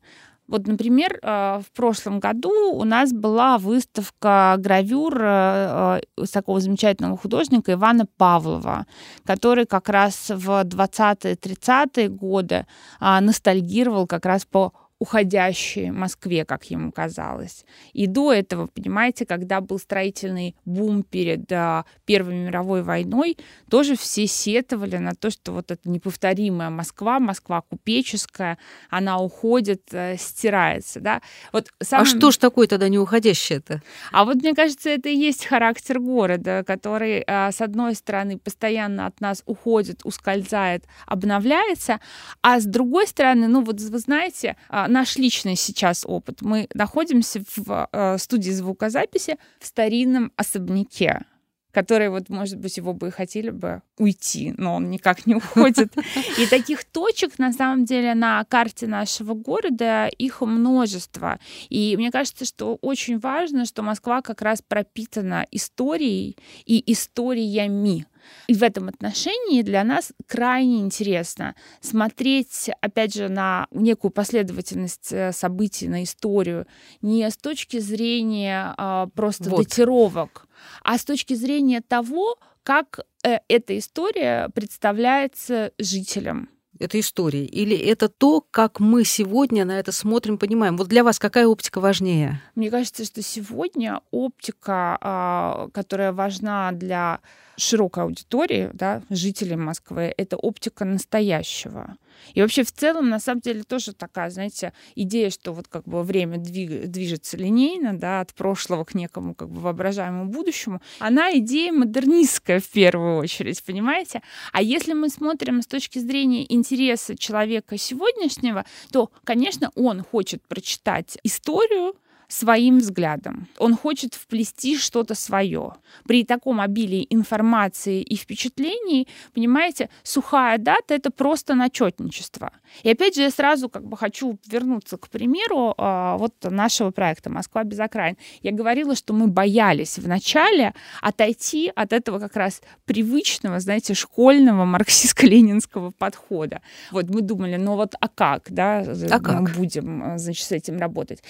Вот, 0.52 0.66
например, 0.66 1.18
э, 1.22 1.62
в 1.66 1.72
прошлом 1.72 2.20
году 2.20 2.74
у 2.74 2.84
нас 2.84 3.10
была 3.10 3.56
выставка 3.56 4.56
гравюр 4.58 5.16
э, 5.18 6.00
э, 6.18 6.26
такого 6.30 6.60
замечательного 6.60 7.16
художника 7.16 7.72
Ивана 7.72 8.04
Павлова, 8.18 8.84
который 9.24 9.64
как 9.64 9.88
раз 9.88 10.28
в 10.28 10.50
20-30-е 10.64 12.10
годы 12.10 12.66
а, 13.00 13.22
ностальгировал 13.22 14.06
как 14.06 14.26
раз 14.26 14.44
по 14.44 14.74
уходящей 15.02 15.90
Москве, 15.90 16.44
как 16.44 16.62
ему 16.70 16.92
казалось. 16.92 17.64
И 17.92 18.06
до 18.06 18.32
этого, 18.32 18.68
понимаете, 18.68 19.26
когда 19.26 19.60
был 19.60 19.80
строительный 19.80 20.54
бум 20.64 21.02
перед 21.02 21.50
а, 21.50 21.86
Первой 22.04 22.34
мировой 22.34 22.84
войной, 22.84 23.36
тоже 23.68 23.96
все 23.96 24.28
сетовали 24.28 24.98
на 24.98 25.16
то, 25.16 25.30
что 25.30 25.50
вот 25.50 25.72
эта 25.72 25.90
неповторимая 25.90 26.70
Москва, 26.70 27.18
Москва 27.18 27.62
купеческая, 27.62 28.58
она 28.90 29.18
уходит, 29.18 29.82
а, 29.92 30.16
стирается, 30.16 31.00
да. 31.00 31.20
Вот 31.52 31.72
самым... 31.82 32.04
А 32.04 32.06
что 32.06 32.30
ж 32.30 32.36
такое 32.36 32.68
тогда 32.68 32.88
не 32.88 33.00
уходящее-то? 33.00 33.82
А 34.12 34.24
вот 34.24 34.36
мне 34.36 34.54
кажется, 34.54 34.88
это 34.88 35.08
и 35.08 35.16
есть 35.16 35.46
характер 35.46 35.98
города, 35.98 36.62
который, 36.64 37.24
а, 37.26 37.50
с 37.50 37.60
одной 37.60 37.96
стороны, 37.96 38.38
постоянно 38.38 39.06
от 39.06 39.20
нас 39.20 39.42
уходит, 39.46 40.02
ускользает, 40.04 40.84
обновляется, 41.06 41.98
а 42.40 42.60
с 42.60 42.66
другой 42.66 43.08
стороны, 43.08 43.48
ну 43.48 43.64
вот 43.64 43.80
вы 43.80 43.98
знаете, 43.98 44.56
а, 44.68 44.91
наш 44.92 45.16
личный 45.16 45.56
сейчас 45.56 46.04
опыт. 46.06 46.42
Мы 46.42 46.68
находимся 46.74 47.42
в 47.56 47.88
э, 47.90 48.18
студии 48.18 48.50
звукозаписи 48.50 49.36
в 49.58 49.66
старинном 49.66 50.32
особняке 50.36 51.24
который 51.72 52.10
вот, 52.10 52.28
может 52.28 52.58
быть, 52.58 52.76
его 52.76 52.92
бы 52.92 53.08
и 53.08 53.10
хотели 53.10 53.50
бы 53.50 53.82
уйти, 53.98 54.54
но 54.56 54.76
он 54.76 54.90
никак 54.90 55.26
не 55.26 55.34
уходит. 55.36 55.92
И 56.38 56.46
таких 56.46 56.84
точек, 56.84 57.38
на 57.38 57.52
самом 57.52 57.84
деле, 57.84 58.14
на 58.14 58.44
карте 58.44 58.86
нашего 58.86 59.34
города, 59.34 60.06
их 60.06 60.40
множество. 60.42 61.38
И 61.68 61.96
мне 61.96 62.10
кажется, 62.10 62.44
что 62.44 62.78
очень 62.82 63.18
важно, 63.18 63.64
что 63.64 63.82
Москва 63.82 64.22
как 64.22 64.42
раз 64.42 64.62
пропитана 64.62 65.46
историей 65.50 66.36
и 66.66 66.92
историями. 66.92 68.06
И 68.46 68.54
в 68.54 68.62
этом 68.62 68.88
отношении 68.88 69.62
для 69.62 69.84
нас 69.84 70.12
крайне 70.26 70.80
интересно 70.80 71.54
смотреть, 71.80 72.70
опять 72.80 73.14
же, 73.14 73.28
на 73.28 73.66
некую 73.72 74.10
последовательность 74.10 75.12
э, 75.12 75.32
событий, 75.32 75.88
на 75.88 76.04
историю, 76.04 76.66
не 77.00 77.28
с 77.28 77.36
точки 77.36 77.78
зрения 77.78 78.74
а, 78.76 79.08
просто 79.14 79.50
вот. 79.50 79.64
датировок, 79.64 80.46
а 80.82 80.98
с 80.98 81.04
точки 81.04 81.34
зрения 81.34 81.80
того, 81.80 82.36
как 82.62 83.00
э, 83.24 83.38
эта 83.48 83.78
история 83.78 84.48
представляется 84.54 85.72
жителям 85.78 86.48
этой 86.78 87.00
истории? 87.00 87.44
Или 87.44 87.76
это 87.76 88.08
то, 88.08 88.44
как 88.50 88.80
мы 88.80 89.04
сегодня 89.04 89.64
на 89.64 89.78
это 89.78 89.92
смотрим, 89.92 90.38
понимаем? 90.38 90.76
Вот 90.76 90.88
для 90.88 91.04
вас 91.04 91.18
какая 91.18 91.46
оптика 91.46 91.80
важнее? 91.80 92.40
Мне 92.54 92.70
кажется, 92.70 93.04
что 93.04 93.22
сегодня 93.22 94.00
оптика, 94.10 94.98
а, 95.00 95.68
которая 95.72 96.12
важна 96.12 96.72
для 96.72 97.20
широкой 97.56 98.04
аудитории, 98.04 98.70
да, 98.72 99.02
жителей 99.10 99.56
Москвы, 99.56 100.12
это 100.16 100.36
оптика 100.36 100.84
настоящего. 100.84 101.96
И 102.34 102.40
вообще 102.40 102.62
в 102.62 102.72
целом, 102.72 103.08
на 103.08 103.18
самом 103.18 103.40
деле, 103.40 103.62
тоже 103.62 103.92
такая, 103.92 104.30
знаете, 104.30 104.72
идея, 104.94 105.30
что 105.30 105.52
вот 105.52 105.68
как 105.68 105.84
бы 105.84 106.02
время 106.02 106.38
двиг, 106.38 106.86
движется 106.86 107.36
линейно, 107.36 107.98
да, 107.98 108.20
от 108.20 108.32
прошлого 108.34 108.84
к 108.84 108.94
некому 108.94 109.34
как 109.34 109.50
бы 109.50 109.60
воображаемому 109.60 110.30
будущему, 110.30 110.80
она 110.98 111.32
идея 111.38 111.72
модернистская 111.72 112.60
в 112.60 112.68
первую 112.68 113.18
очередь, 113.18 113.62
понимаете? 113.64 114.22
А 114.52 114.62
если 114.62 114.92
мы 114.92 115.08
смотрим 115.08 115.62
с 115.62 115.66
точки 115.66 115.98
зрения 115.98 116.52
интереса 116.52 117.16
человека 117.16 117.76
сегодняшнего, 117.76 118.64
то, 118.90 119.10
конечно, 119.24 119.70
он 119.74 120.02
хочет 120.02 120.42
прочитать 120.46 121.18
историю, 121.22 121.94
своим 122.32 122.78
взглядом. 122.78 123.46
Он 123.58 123.76
хочет 123.76 124.14
вплести 124.14 124.78
что-то 124.78 125.14
свое. 125.14 125.74
При 126.06 126.24
таком 126.24 126.60
обилии 126.60 127.06
информации 127.10 128.00
и 128.00 128.16
впечатлений, 128.16 129.06
понимаете, 129.34 129.90
сухая 130.02 130.56
дата— 130.58 130.82
это 130.94 131.10
просто 131.10 131.54
начетничество. 131.54 132.50
И 132.84 132.90
опять 132.90 133.16
же, 133.16 133.22
я 133.22 133.30
сразу 133.30 133.68
как 133.68 133.84
бы 133.84 133.98
хочу 133.98 134.38
вернуться 134.46 134.96
к 134.96 135.08
примеру 135.08 135.74
э, 135.76 136.16
вот 136.18 136.32
нашего 136.42 136.90
проекта 136.90 137.28
«Москва 137.28 137.64
без 137.64 137.78
окраин». 137.78 138.16
Я 138.40 138.52
говорила, 138.52 138.96
что 138.96 139.12
мы 139.12 139.26
боялись 139.26 139.98
вначале 139.98 140.72
отойти 141.02 141.70
от 141.76 141.92
этого 141.92 142.18
как 142.18 142.36
раз 142.36 142.62
привычного, 142.86 143.60
знаете, 143.60 143.92
школьного 143.92 144.64
марксистско-ленинского 144.64 145.92
подхода. 145.98 146.62
Вот 146.92 147.10
мы 147.10 147.20
думали, 147.20 147.56
ну 147.56 147.76
вот 147.76 147.94
а 148.00 148.08
как, 148.08 148.50
да, 148.50 148.78
а 149.10 149.20
как? 149.20 149.40
мы 149.40 149.50
будем, 149.50 150.14
значит, 150.16 150.46
с 150.46 150.52
этим 150.52 150.78
работать. 150.78 151.22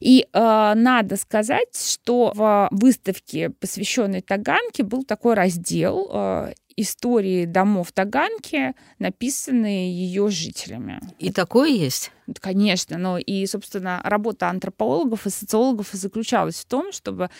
И 0.00 0.26
э, 0.32 0.45
надо 0.74 1.16
сказать, 1.16 1.76
что 1.76 2.32
в 2.34 2.68
выставке, 2.70 3.50
посвященной 3.50 4.20
Таганке, 4.20 4.82
был 4.82 5.04
такой 5.04 5.34
раздел 5.34 6.10
э, 6.12 6.52
истории 6.76 7.46
домов 7.46 7.92
Таганки, 7.92 8.74
написанные 8.98 9.90
ее 9.90 10.28
жителями. 10.28 11.00
И 11.18 11.32
такое 11.32 11.70
есть? 11.70 12.12
Конечно, 12.40 12.98
но 12.98 13.18
и, 13.18 13.46
собственно, 13.46 14.00
работа 14.04 14.48
антропологов 14.48 15.26
и 15.26 15.30
социологов 15.30 15.88
заключалась 15.92 16.56
в 16.56 16.66
том, 16.66 16.92
чтобы 16.92 17.30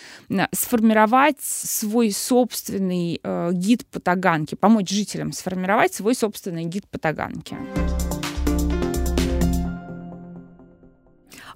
сформировать 0.53 1.41
свой 1.41 2.13
собственный 2.13 3.21
э, 3.23 3.51
гид 3.53 3.87
по 3.87 4.01
Таганке, 4.01 4.57
помочь 4.57 4.91
жителям 4.91 5.33
сформировать 5.33 5.93
свой 5.93 6.15
собственный 6.15 6.65
гид 6.65 6.89
по 6.89 6.99
Таганке. 6.99 7.57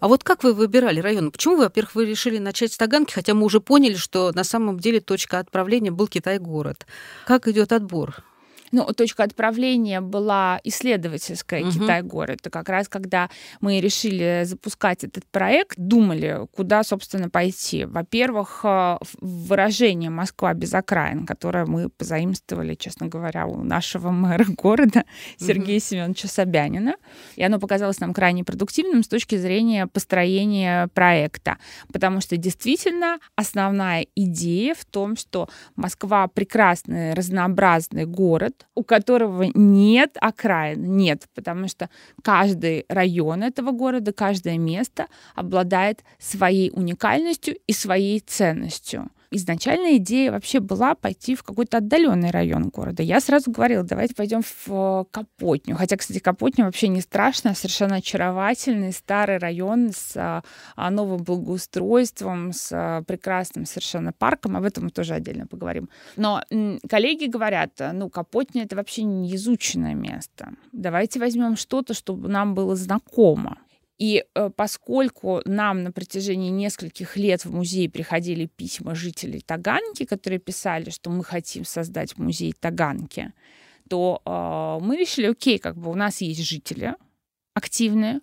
А 0.01 0.09
вот 0.09 0.25
как 0.25 0.43
вы 0.43 0.55
выбирали 0.55 1.01
район? 1.01 1.31
Почему, 1.31 1.57
вы, 1.57 1.65
во-первых, 1.65 1.95
вы 1.95 2.07
решили 2.07 2.39
начать 2.39 2.73
с 2.73 2.79
Таганки, 2.79 3.13
хотя 3.13 3.35
мы 3.35 3.45
уже 3.45 3.61
поняли, 3.61 3.95
что 3.95 4.33
на 4.35 4.45
самом 4.45 4.81
деле 4.81 5.01
точка 5.01 5.39
отправления 5.39 5.91
был 5.91 6.09
Китай-город. 6.09 6.87
Как 7.27 7.47
идет 7.47 7.73
отбор? 7.73 8.25
Ну, 8.73 8.85
точка 8.93 9.25
отправления 9.25 10.01
была 10.01 10.61
исследовательская 10.65 11.63
угу. 11.63 11.73
Китай-город. 11.73 12.41
Это 12.41 12.51
как 12.51 12.69
раз 12.69 12.89
когда 12.89 13.29
мы 13.61 13.81
решили 13.81 14.43
запускать 14.45 15.05
этот 15.05 15.27
проект, 15.27 15.75
думали, 15.77 16.47
куда, 16.55 16.83
собственно, 16.85 17.29
пойти. 17.29 17.85
Во-первых, 17.85 18.61
э, 18.65 18.99
выражение 19.21 20.11
«Москва 20.11 20.55
без 20.55 20.73
окраин», 20.73 21.27
которое 21.27 21.67
мы 21.67 21.89
позаимствовали, 21.89 22.75
честно 22.75 23.07
говоря, 23.07 23.47
у 23.47 23.63
нашего 23.65 24.11
мэра 24.11 24.45
города 24.45 25.05
Сергея 25.37 25.79
угу. 25.79 25.85
Семеновича 25.85 26.29
Собянина. 26.29 26.95
И 27.37 27.43
оно 27.43 27.59
показалось 27.59 28.01
нам 28.01 28.15
крайне 28.15 28.45
продуктивным 28.45 29.03
с 29.03 29.09
точки 29.09 29.37
зрения 29.37 29.87
построения 29.87 30.89
проекта. 30.95 31.59
Потому 31.93 32.21
что 32.21 32.37
действительно 32.37 33.19
основная 33.35 34.07
идея 34.15 34.75
в 34.75 34.85
том, 34.85 35.17
что 35.17 35.49
Москва 35.77 36.29
прекрасный, 36.29 37.15
разнообразный 37.15 38.07
город, 38.07 38.60
у 38.75 38.83
которого 38.83 39.45
нет 39.55 40.17
окраин, 40.21 40.97
нет, 40.97 41.29
потому 41.35 41.69
что 41.69 41.91
каждый 42.23 42.85
район 42.89 43.43
этого 43.43 43.71
города, 43.71 44.13
каждое 44.13 44.59
место 44.59 45.07
обладает 45.35 46.05
своей 46.19 46.71
уникальностью 46.71 47.57
и 47.67 47.73
своей 47.73 48.21
ценностью 48.21 49.11
изначально 49.31 49.97
идея 49.97 50.33
вообще 50.33 50.61
была 50.61 50.95
пойти 50.95 51.35
в 51.35 51.43
какой-то 51.43 51.79
отдаленный 51.79 52.31
район 52.31 52.69
города. 52.69 53.03
Я 53.03 53.21
сразу 53.21 53.51
говорила, 53.51 53.85
давайте 53.85 54.15
пойдем 54.15 54.43
в 54.43 54.69
э, 54.69 55.05
Капотню. 55.11 55.77
Хотя, 55.77 55.97
кстати, 55.97 56.19
Капотня 56.19 56.65
вообще 56.65 56.89
не 56.89 57.01
страшно, 57.01 57.51
а 57.51 57.55
совершенно 57.55 57.97
очаровательный 57.97 58.93
старый 58.93 59.39
район 59.39 59.93
с 59.93 60.17
а, 60.17 60.43
а, 60.77 60.91
новым 60.91 61.23
благоустройством, 61.23 62.53
с 62.53 63.05
прекрасным 63.07 63.67
совершенно 63.67 64.13
парком. 64.13 64.57
Об 64.57 64.65
этом 64.65 64.85
мы 64.85 64.91
тоже 64.91 65.15
отдельно 65.15 65.47
поговорим. 65.47 65.89
Но 66.17 66.43
коллеги 66.89 67.27
говорят, 67.27 67.81
ну, 67.93 68.11
Капотня— 68.11 68.63
это 68.65 68.77
вообще 68.77 69.05
не 69.05 69.35
изученное 69.37 69.95
место. 69.95 70.53
Давайте 70.73 71.21
возьмем 71.21 71.57
что-то, 71.57 71.95
чтобы 71.95 72.29
нам 72.29 72.55
было 72.55 72.75
знакомо. 72.77 73.59
И 74.01 74.25
э, 74.35 74.51
поскольку 74.57 75.43
нам 75.45 75.83
на 75.83 75.93
протяжении 75.93 76.49
нескольких 76.49 77.19
лет 77.19 77.45
в 77.45 77.55
музей 77.55 77.87
приходили 77.87 78.47
письма 78.47 78.95
жителей 78.95 79.43
Таганки, 79.43 80.07
которые 80.07 80.39
писали, 80.39 80.89
что 80.89 81.11
мы 81.11 81.23
хотим 81.23 81.67
создать 81.67 82.17
музей 82.17 82.55
Таганки, 82.59 83.35
то 83.91 84.23
э, 84.25 84.83
мы 84.83 84.97
решили, 84.97 85.27
окей, 85.27 85.59
как 85.59 85.77
бы 85.77 85.91
у 85.91 85.95
нас 85.95 86.23
есть 86.23 86.43
жители 86.43 86.95
активные, 87.53 88.21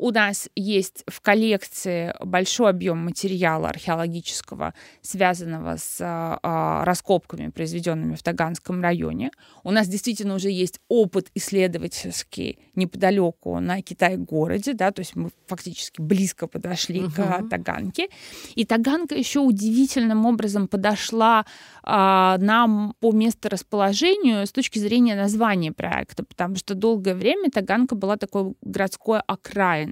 у 0.00 0.12
нас 0.12 0.48
есть 0.56 1.04
в 1.06 1.20
коллекции 1.20 2.14
большой 2.24 2.70
объем 2.70 3.04
материала 3.04 3.68
археологического, 3.68 4.72
связанного 5.02 5.76
с 5.76 5.98
а, 6.00 6.84
раскопками, 6.86 7.50
произведенными 7.50 8.14
в 8.14 8.22
Таганском 8.22 8.82
районе. 8.82 9.30
У 9.62 9.70
нас 9.70 9.88
действительно 9.88 10.36
уже 10.36 10.50
есть 10.50 10.80
опыт 10.88 11.30
исследовательский 11.34 12.58
неподалеку 12.74 13.60
на 13.60 13.82
Китай-городе, 13.82 14.72
да, 14.72 14.90
то 14.90 15.00
есть 15.00 15.16
мы 15.16 15.30
фактически 15.46 16.00
близко 16.00 16.46
подошли 16.46 17.02
угу. 17.02 17.12
к 17.12 17.48
Таганке. 17.50 18.08
И 18.54 18.64
Таганка 18.64 19.14
еще 19.14 19.40
удивительным 19.40 20.24
образом 20.24 20.66
подошла 20.66 21.44
а, 21.82 22.38
нам 22.38 22.94
по 23.00 23.12
месторасположению 23.12 24.46
с 24.46 24.50
точки 24.50 24.78
зрения 24.78 25.14
названия 25.14 25.72
проекта, 25.72 26.24
потому 26.24 26.56
что 26.56 26.74
долгое 26.74 27.14
время 27.14 27.50
Таганка 27.50 27.94
была 27.96 28.16
такой 28.16 28.54
городской 28.62 29.20
окраиной 29.26 29.89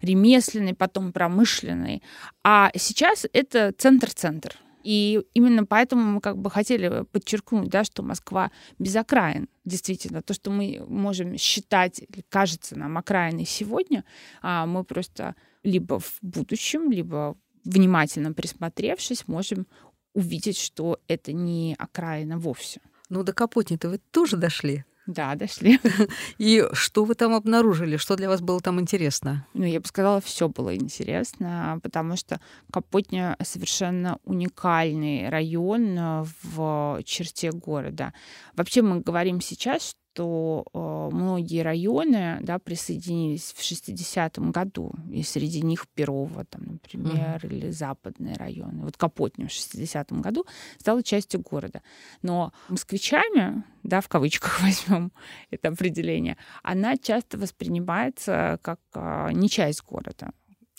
ремесленный, 0.00 0.74
потом 0.74 1.12
промышленный. 1.12 2.02
А 2.42 2.70
сейчас 2.76 3.26
это 3.32 3.72
центр-центр. 3.76 4.56
И 4.84 5.22
именно 5.32 5.64
поэтому 5.64 6.02
мы 6.02 6.20
как 6.20 6.36
бы 6.36 6.50
хотели 6.50 7.04
подчеркнуть, 7.10 7.70
да, 7.70 7.84
что 7.84 8.02
Москва 8.02 8.50
без 8.78 8.94
окраин. 8.96 9.48
Действительно, 9.64 10.20
то, 10.20 10.34
что 10.34 10.50
мы 10.50 10.84
можем 10.86 11.38
считать, 11.38 12.02
кажется 12.28 12.78
нам 12.78 12.98
окраиной 12.98 13.46
сегодня, 13.46 14.04
а 14.42 14.66
мы 14.66 14.84
просто 14.84 15.36
либо 15.62 15.98
в 16.00 16.18
будущем, 16.20 16.90
либо 16.90 17.34
внимательно 17.64 18.34
присмотревшись, 18.34 19.26
можем 19.26 19.66
увидеть, 20.12 20.58
что 20.58 21.00
это 21.08 21.32
не 21.32 21.74
окраина 21.78 22.38
вовсе. 22.38 22.82
Ну, 23.08 23.22
до 23.22 23.32
Капотни-то 23.32 23.88
вы 23.88 23.98
тоже 24.10 24.36
дошли? 24.36 24.84
Да, 25.06 25.34
дошли. 25.34 25.78
И 26.38 26.64
что 26.72 27.04
вы 27.04 27.14
там 27.14 27.34
обнаружили? 27.34 27.96
Что 27.96 28.16
для 28.16 28.28
вас 28.28 28.40
было 28.40 28.60
там 28.60 28.80
интересно? 28.80 29.46
Ну, 29.54 29.64
я 29.64 29.80
бы 29.80 29.86
сказала, 29.86 30.20
все 30.20 30.48
было 30.48 30.74
интересно, 30.74 31.78
потому 31.82 32.16
что 32.16 32.40
Капотня 32.72 33.36
совершенно 33.42 34.18
уникальный 34.24 35.28
район 35.28 36.24
в 36.42 37.00
черте 37.04 37.52
города. 37.52 38.12
Вообще 38.56 38.82
мы 38.82 39.00
говорим 39.00 39.40
сейчас, 39.40 39.94
что 40.14 40.64
э, 40.72 41.14
многие 41.14 41.62
районы 41.62 42.38
да, 42.40 42.58
присоединились 42.60 43.52
в 43.52 43.60
60-м 43.60 44.52
году, 44.52 44.92
и 45.10 45.22
среди 45.24 45.60
них 45.62 45.88
Перово, 45.88 46.44
там, 46.44 46.62
например, 46.64 47.40
mm-hmm. 47.42 47.52
или 47.52 47.70
западные 47.70 48.36
районы. 48.36 48.84
Вот 48.84 48.96
Капотня 48.96 49.48
в 49.48 49.50
60-м 49.50 50.22
году 50.22 50.46
стала 50.78 51.02
частью 51.02 51.40
города. 51.40 51.82
Но 52.22 52.52
москвичами, 52.68 53.64
да, 53.82 54.00
в 54.00 54.08
кавычках 54.08 54.60
возьмем 54.62 55.10
это 55.50 55.68
определение, 55.68 56.36
она 56.62 56.96
часто 56.96 57.36
воспринимается 57.36 58.60
как 58.62 58.78
э, 58.94 59.30
не 59.32 59.48
часть 59.48 59.82
города. 59.82 60.30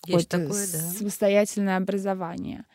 Есть 0.05 0.29
такое, 0.29 0.67
да. 0.71 0.79
Самостоятельное 0.79 1.77
образование. 1.77 2.65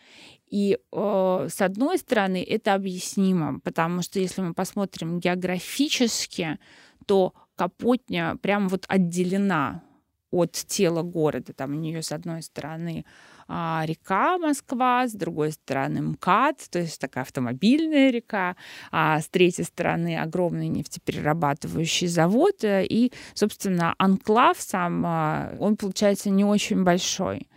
И 0.51 0.79
э, 0.93 1.49
с 1.49 1.61
одной 1.63 1.99
стороны 1.99 2.43
это 2.43 2.75
объяснимо, 2.75 3.61
потому 3.61 4.03
что 4.03 4.19
если 4.19 4.43
мы 4.43 4.53
посмотрим 4.53 5.21
географически, 5.21 6.59
то 7.07 7.33
Капотня 7.57 8.37
прям 8.41 8.69
вот 8.69 8.85
отделена 8.89 9.83
от 10.31 10.53
тела 10.53 11.03
города. 11.03 11.53
Там 11.53 11.73
у 11.73 11.75
нее 11.75 12.03
с 12.03 12.13
одной 12.13 12.43
стороны 12.43 13.05
а, 13.49 13.83
река 13.85 14.39
Москва, 14.39 15.07
с 15.07 15.13
другой 15.13 15.53
стороны 15.53 16.01
МКАД, 16.03 16.71
то 16.71 16.79
есть 16.79 17.01
такая 17.01 17.25
автомобильная 17.25 18.11
река, 18.11 18.57
а 18.93 19.21
с 19.21 19.29
третьей 19.29 19.65
стороны 19.65 20.19
огромный 20.19 20.69
нефтеперерабатывающий 20.69 22.07
завод. 22.07 22.63
Э, 22.63 22.87
и, 22.87 23.13
собственно, 23.35 23.95
анклав 23.99 24.61
сам, 24.61 25.03
а, 25.05 25.53
он 25.59 25.77
получается 25.77 26.31
не 26.31 26.45
очень 26.45 26.85
большой. 26.85 27.49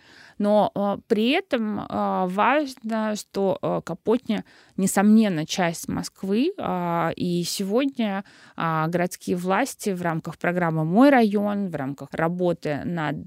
Но 0.44 0.72
э, 0.76 0.98
при 1.08 1.30
этом 1.30 1.80
э, 1.80 2.26
важно, 2.28 3.16
что 3.16 3.58
э, 3.62 3.80
Капотня, 3.86 4.44
несомненно, 4.76 5.46
часть 5.46 5.88
Москвы, 5.88 6.52
и 7.16 7.44
сегодня 7.46 8.24
городские 8.58 9.36
власти 9.36 9.92
в 9.92 10.02
рамках 10.02 10.38
программы 10.38 10.84
«Мой 10.84 11.12
район», 11.12 11.70
в 11.70 11.76
рамках 11.76 12.10
работы 12.14 12.82
над 12.84 13.26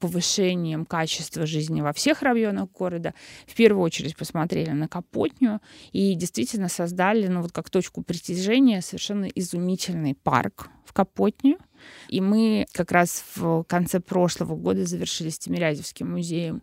повышением 0.00 0.84
качества 0.84 1.46
жизни 1.46 1.80
во 1.80 1.92
всех 1.92 2.22
районах 2.22 2.70
города, 2.72 3.14
в 3.46 3.54
первую 3.54 3.84
очередь 3.84 4.16
посмотрели 4.16 4.70
на 4.70 4.88
Капотню 4.88 5.60
и 5.92 6.14
действительно 6.14 6.68
создали, 6.68 7.28
ну 7.28 7.42
вот 7.42 7.52
как 7.52 7.70
точку 7.70 8.02
притяжения, 8.02 8.80
совершенно 8.80 9.26
изумительный 9.26 10.14
парк 10.14 10.70
в 10.90 10.92
Капотне, 10.92 11.56
и 12.08 12.20
мы 12.20 12.66
как 12.72 12.90
раз 12.90 13.24
в 13.36 13.62
конце 13.62 14.00
прошлого 14.00 14.56
года 14.56 14.84
завершили 14.84 15.28
с 15.28 15.38
Тимирязевским 15.38 16.10
музеем 16.10 16.62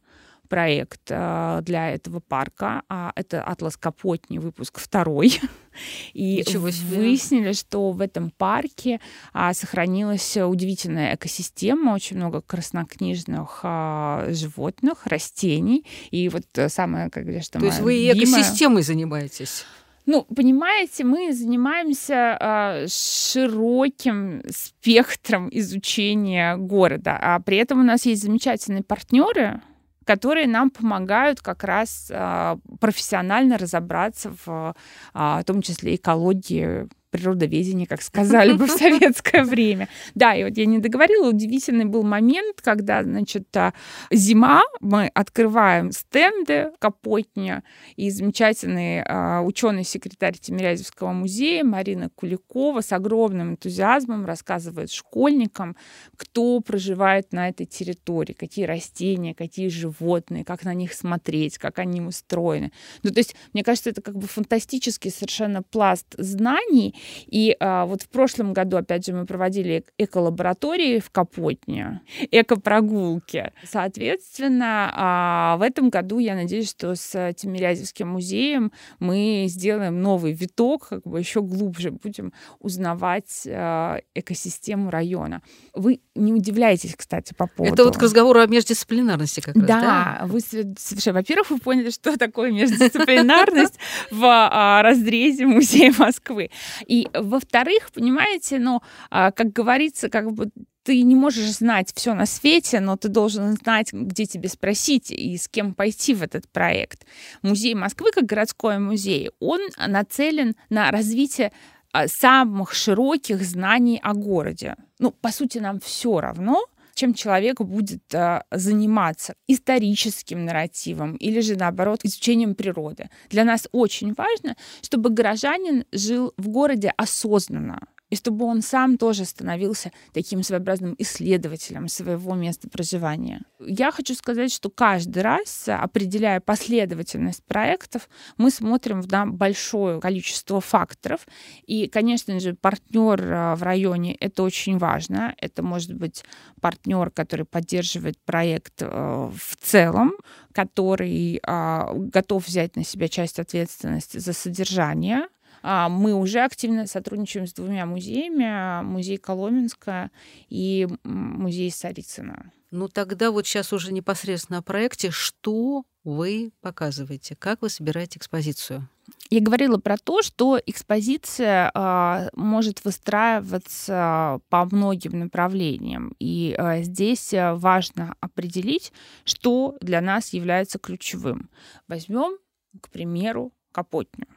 проект 0.50 1.01
э, 1.10 1.60
для 1.63 1.91
этого 1.91 2.19
парка. 2.19 2.81
А 2.89 3.12
это 3.15 3.41
«Атлас 3.43 3.77
Капотни», 3.77 4.38
выпуск 4.38 4.79
второй. 4.79 5.39
И 6.13 6.43
выяснили, 6.55 7.53
что 7.53 7.91
в 7.91 8.01
этом 8.01 8.31
парке 8.31 9.00
а, 9.34 9.53
сохранилась 9.53 10.38
удивительная 10.38 11.15
экосистема, 11.15 11.91
очень 11.91 12.17
много 12.17 12.41
краснокнижных 12.41 13.60
а, 13.63 14.25
животных, 14.29 15.05
растений. 15.05 15.86
И 16.12 16.29
вот 16.29 16.46
самое, 16.69 17.10
как 17.10 17.24
говоришь, 17.24 17.50
То 17.50 17.60
есть 17.60 17.79
вы 17.79 17.93
любимое... 17.93 18.41
экосистемой 18.41 18.84
занимаетесь? 18.84 19.65
Ну, 20.08 20.24
понимаете, 20.24 21.04
мы 21.04 21.34
занимаемся 21.34 22.38
э, 22.40 22.88
широким 22.88 24.42
спектром 24.50 25.50
изучения 25.52 26.56
города, 26.56 27.20
а 27.22 27.38
при 27.42 27.58
этом 27.58 27.82
у 27.82 27.84
нас 27.84 28.06
есть 28.06 28.24
замечательные 28.24 28.84
партнеры, 28.84 29.62
которые 30.06 30.48
нам 30.48 30.70
помогают 30.70 31.42
как 31.42 31.66
раз 31.66 32.08
э, 32.10 32.56
профессионально 32.80 33.58
разобраться 33.58 34.34
в, 34.46 34.76
э, 35.14 35.40
в 35.42 35.44
том 35.44 35.62
числе 35.62 35.96
экологии 35.96 36.88
природоведение, 37.18 37.88
как 37.88 38.02
сказали 38.02 38.54
бы 38.54 38.66
в 38.66 38.72
советское 38.78 39.44
время. 39.44 39.90
Да, 40.16 40.36
и 40.36 40.44
вот 40.44 40.58
я 40.58 40.66
не 40.66 40.80
договорила, 40.80 41.30
удивительный 41.30 41.86
был 41.86 42.04
момент, 42.04 42.62
когда, 42.62 43.04
значит, 43.04 43.56
а, 43.56 43.74
зима, 44.12 44.62
мы 44.80 45.08
открываем 45.14 45.92
стенды 45.92 46.72
Капотня, 46.80 47.64
и 47.96 48.10
замечательный 48.10 49.04
а, 49.04 49.42
ученый-секретарь 49.42 50.38
Тимирязевского 50.38 51.12
музея 51.12 51.64
Марина 51.64 52.10
Куликова 52.16 52.82
с 52.82 52.92
огромным 52.92 53.52
энтузиазмом 53.52 54.26
рассказывает 54.26 54.92
школьникам, 54.92 55.76
кто 56.16 56.60
проживает 56.60 57.34
на 57.34 57.50
этой 57.50 57.66
территории, 57.66 58.34
какие 58.34 58.66
растения, 58.66 59.34
какие 59.34 59.70
животные, 59.70 60.44
как 60.44 60.64
на 60.64 60.74
них 60.74 60.94
смотреть, 60.94 61.58
как 61.58 61.80
они 61.80 62.02
устроены. 62.02 62.72
Ну, 63.04 63.12
то 63.12 63.20
есть, 63.20 63.36
мне 63.54 63.64
кажется, 63.64 63.90
это 63.90 64.02
как 64.02 64.18
бы 64.18 64.28
фантастический 64.28 65.12
совершенно 65.12 65.64
пласт 65.64 66.08
знаний, 66.18 66.96
и 67.28 67.56
а, 67.60 67.86
вот 67.86 68.04
в 68.04 68.10
прошлом 68.10 68.54
году, 68.54 68.78
опять 68.78 69.06
же, 69.06 69.14
мы 69.14 69.26
проводили 69.26 69.84
эко-лаборатории 69.98 71.00
в 71.00 71.10
Капотне, 71.10 72.02
эко-прогулки. 72.32 73.52
Соответственно, 73.64 74.92
а, 74.96 75.58
в 75.58 75.62
этом 75.62 75.90
году, 75.90 76.20
я 76.20 76.36
надеюсь, 76.36 76.70
что 76.70 76.96
с 76.96 77.34
Тимирязевским 77.34 78.08
музеем 78.08 78.72
мы 79.00 79.46
сделаем 79.48 80.02
новый 80.02 80.34
виток, 80.34 80.88
как 80.90 81.04
бы 81.04 81.20
еще 81.20 81.42
глубже 81.42 81.92
будем 81.92 82.34
узнавать 82.60 83.48
а, 83.48 84.00
экосистему 84.16 84.90
района. 84.90 85.42
Вы 85.74 86.02
не 86.16 86.34
удивляйтесь, 86.34 86.96
кстати, 86.96 87.34
по 87.34 87.48
поводу... 87.48 87.74
Это 87.74 87.84
вот 87.86 87.98
к 87.98 88.02
разговору 88.02 88.40
о 88.40 88.48
междисциплинарности 88.48 89.40
как 89.40 89.56
раз, 89.56 89.66
да? 89.66 89.82
Да, 89.82 90.26
вы 90.26 90.40
совершенно... 90.42 91.20
Во-первых, 91.20 91.50
вы 91.52 91.60
поняли, 91.60 91.90
что 91.90 92.18
такое 92.18 92.52
междисциплинарность 92.58 93.76
в 94.12 94.24
а, 94.24 94.82
разрезе 94.82 95.46
Музея 95.46 95.94
Москвы. 95.98 96.50
И, 96.88 97.10
во-вторых, 97.13 97.91
понимаете, 97.94 98.60
ну, 98.60 98.82
а, 99.10 99.32
как 99.32 99.51
говорится, 99.51 100.10
как 100.10 100.32
бы 100.32 100.50
ты 100.84 101.01
не 101.03 101.15
можешь 101.15 101.51
знать 101.58 101.91
все 101.94 102.13
на 102.13 102.25
свете, 102.25 102.79
но 102.79 102.96
ты 102.96 103.10
должен 103.10 103.58
знать, 103.58 103.91
где 103.91 104.25
тебе 104.25 104.48
спросить 104.48 105.12
и 105.12 105.36
с 105.38 105.50
кем 105.50 105.74
пойти 105.74 106.13
в 106.13 106.24
этот 106.24 106.48
проект. 106.48 107.06
Музей 107.41 107.75
Москвы, 107.75 108.12
как 108.13 108.25
городской 108.25 108.79
музей, 108.79 109.32
он 109.41 109.60
нацелен 109.86 110.56
на 110.70 110.89
развитие 110.89 111.51
а, 111.91 112.08
самых 112.08 112.74
широких 112.74 113.41
знаний 113.41 114.00
о 114.01 114.13
городе. 114.13 114.75
Ну, 115.00 115.12
по 115.12 115.29
сути, 115.29 115.58
нам 115.58 115.82
все 115.82 116.22
равно, 116.22 116.63
чем 116.98 117.13
человек 117.13 117.62
будет 117.62 118.13
а, 118.13 118.44
заниматься 118.51 119.36
историческим 119.48 120.46
нарративом 120.46 121.16
или 121.16 121.42
же, 121.42 121.56
наоборот, 121.56 122.00
изучением 122.04 122.56
природы. 122.56 123.10
Для 123.30 123.44
нас 123.44 123.68
очень 123.72 124.13
важно, 124.13 124.56
чтобы 124.82 125.12
горожанин 125.12 125.86
жил 125.92 126.34
в 126.38 126.50
городе 126.50 126.92
осознанно, 126.98 127.88
и 128.10 128.16
чтобы 128.16 128.46
он 128.46 128.62
сам 128.62 128.98
тоже 128.98 129.26
становился 129.26 129.92
таким 130.14 130.44
своеобразным 130.44 130.96
исследователем 130.98 131.88
своего 131.88 132.36
места 132.36 132.70
проживания. 132.70 133.42
Я 133.60 133.92
хочу 133.92 134.14
сказать, 134.16 134.52
что 134.52 134.70
каждый 134.70 135.24
раз, 135.24 135.66
определяя 135.68 136.40
последовательность 136.40 137.44
проектов, 137.44 138.10
мы 138.38 138.51
смотрим 138.51 139.01
на 139.10 139.25
большое 139.25 140.00
количество 140.00 140.62
факторов. 140.62 141.27
И, 141.66 141.88
конечно 141.88 142.40
же, 142.40 142.53
партнер 142.53 143.22
э, 143.22 143.55
в 143.55 143.64
районе— 143.64 144.16
это 144.20 144.44
очень 144.44 144.77
важно. 144.77 145.36
Это 145.38 145.64
может 145.64 145.94
быть 145.94 146.24
партнер, 146.62 147.12
который 147.12 147.46
поддерживает 147.46 148.18
проект 148.25 148.81
э, 148.81 148.86
в 148.88 149.55
целом, 149.58 150.14
который 150.53 151.40
а, 151.44 151.94
готов 151.94 152.48
взять 152.48 152.75
на 152.75 152.84
себя 152.84 153.08
часть 153.08 153.38
ответственности 153.38 154.18
за 154.18 154.34
содержание 154.34 155.27
мы 155.68 156.14
уже 156.14 156.40
активно 156.40 156.88
сотрудничаем 156.88 157.48
с 157.48 157.53
двумя 157.53 157.86
музеями. 157.86 158.84
Музей 158.84 159.18
Коломенска 159.18 160.12
и 160.50 160.88
музей 161.03 161.72
Сарицына. 161.72 162.51
Ну 162.72 162.90
тогда 162.90 163.32
вот 163.32 163.48
сейчас 163.48 163.72
уже 163.72 163.94
непосредственно 163.94 164.60
о 164.60 164.62
проекте. 164.62 165.10
Что 165.12 165.84
вы 166.03 166.51
показываете? 166.62 167.36
Как 167.36 167.62
вы 167.62 167.70
собираете 167.70 168.20
экспозицию? 168.20 168.88
Я 169.30 169.42
говорила 169.42 169.77
про 169.77 169.98
то, 169.98 170.22
что 170.22 170.60
экспозиция 170.66 171.72
э, 171.74 172.30
может 172.34 172.84
выстраиваться 172.84 174.42
по 174.50 174.66
многим 174.66 175.20
направлениям. 175.20 176.14
И 176.20 176.56
э, 176.58 176.84
здесь 176.84 177.34
важно 177.34 178.16
определить, 178.20 178.92
что 179.24 179.77
для 179.80 180.01
нас 180.01 180.34
является 180.34 180.77
ключевым. 180.77 181.50
Возьмем, 181.88 182.38
к 182.82 182.90
примеру, 182.90 183.53
Капотню 183.72 184.27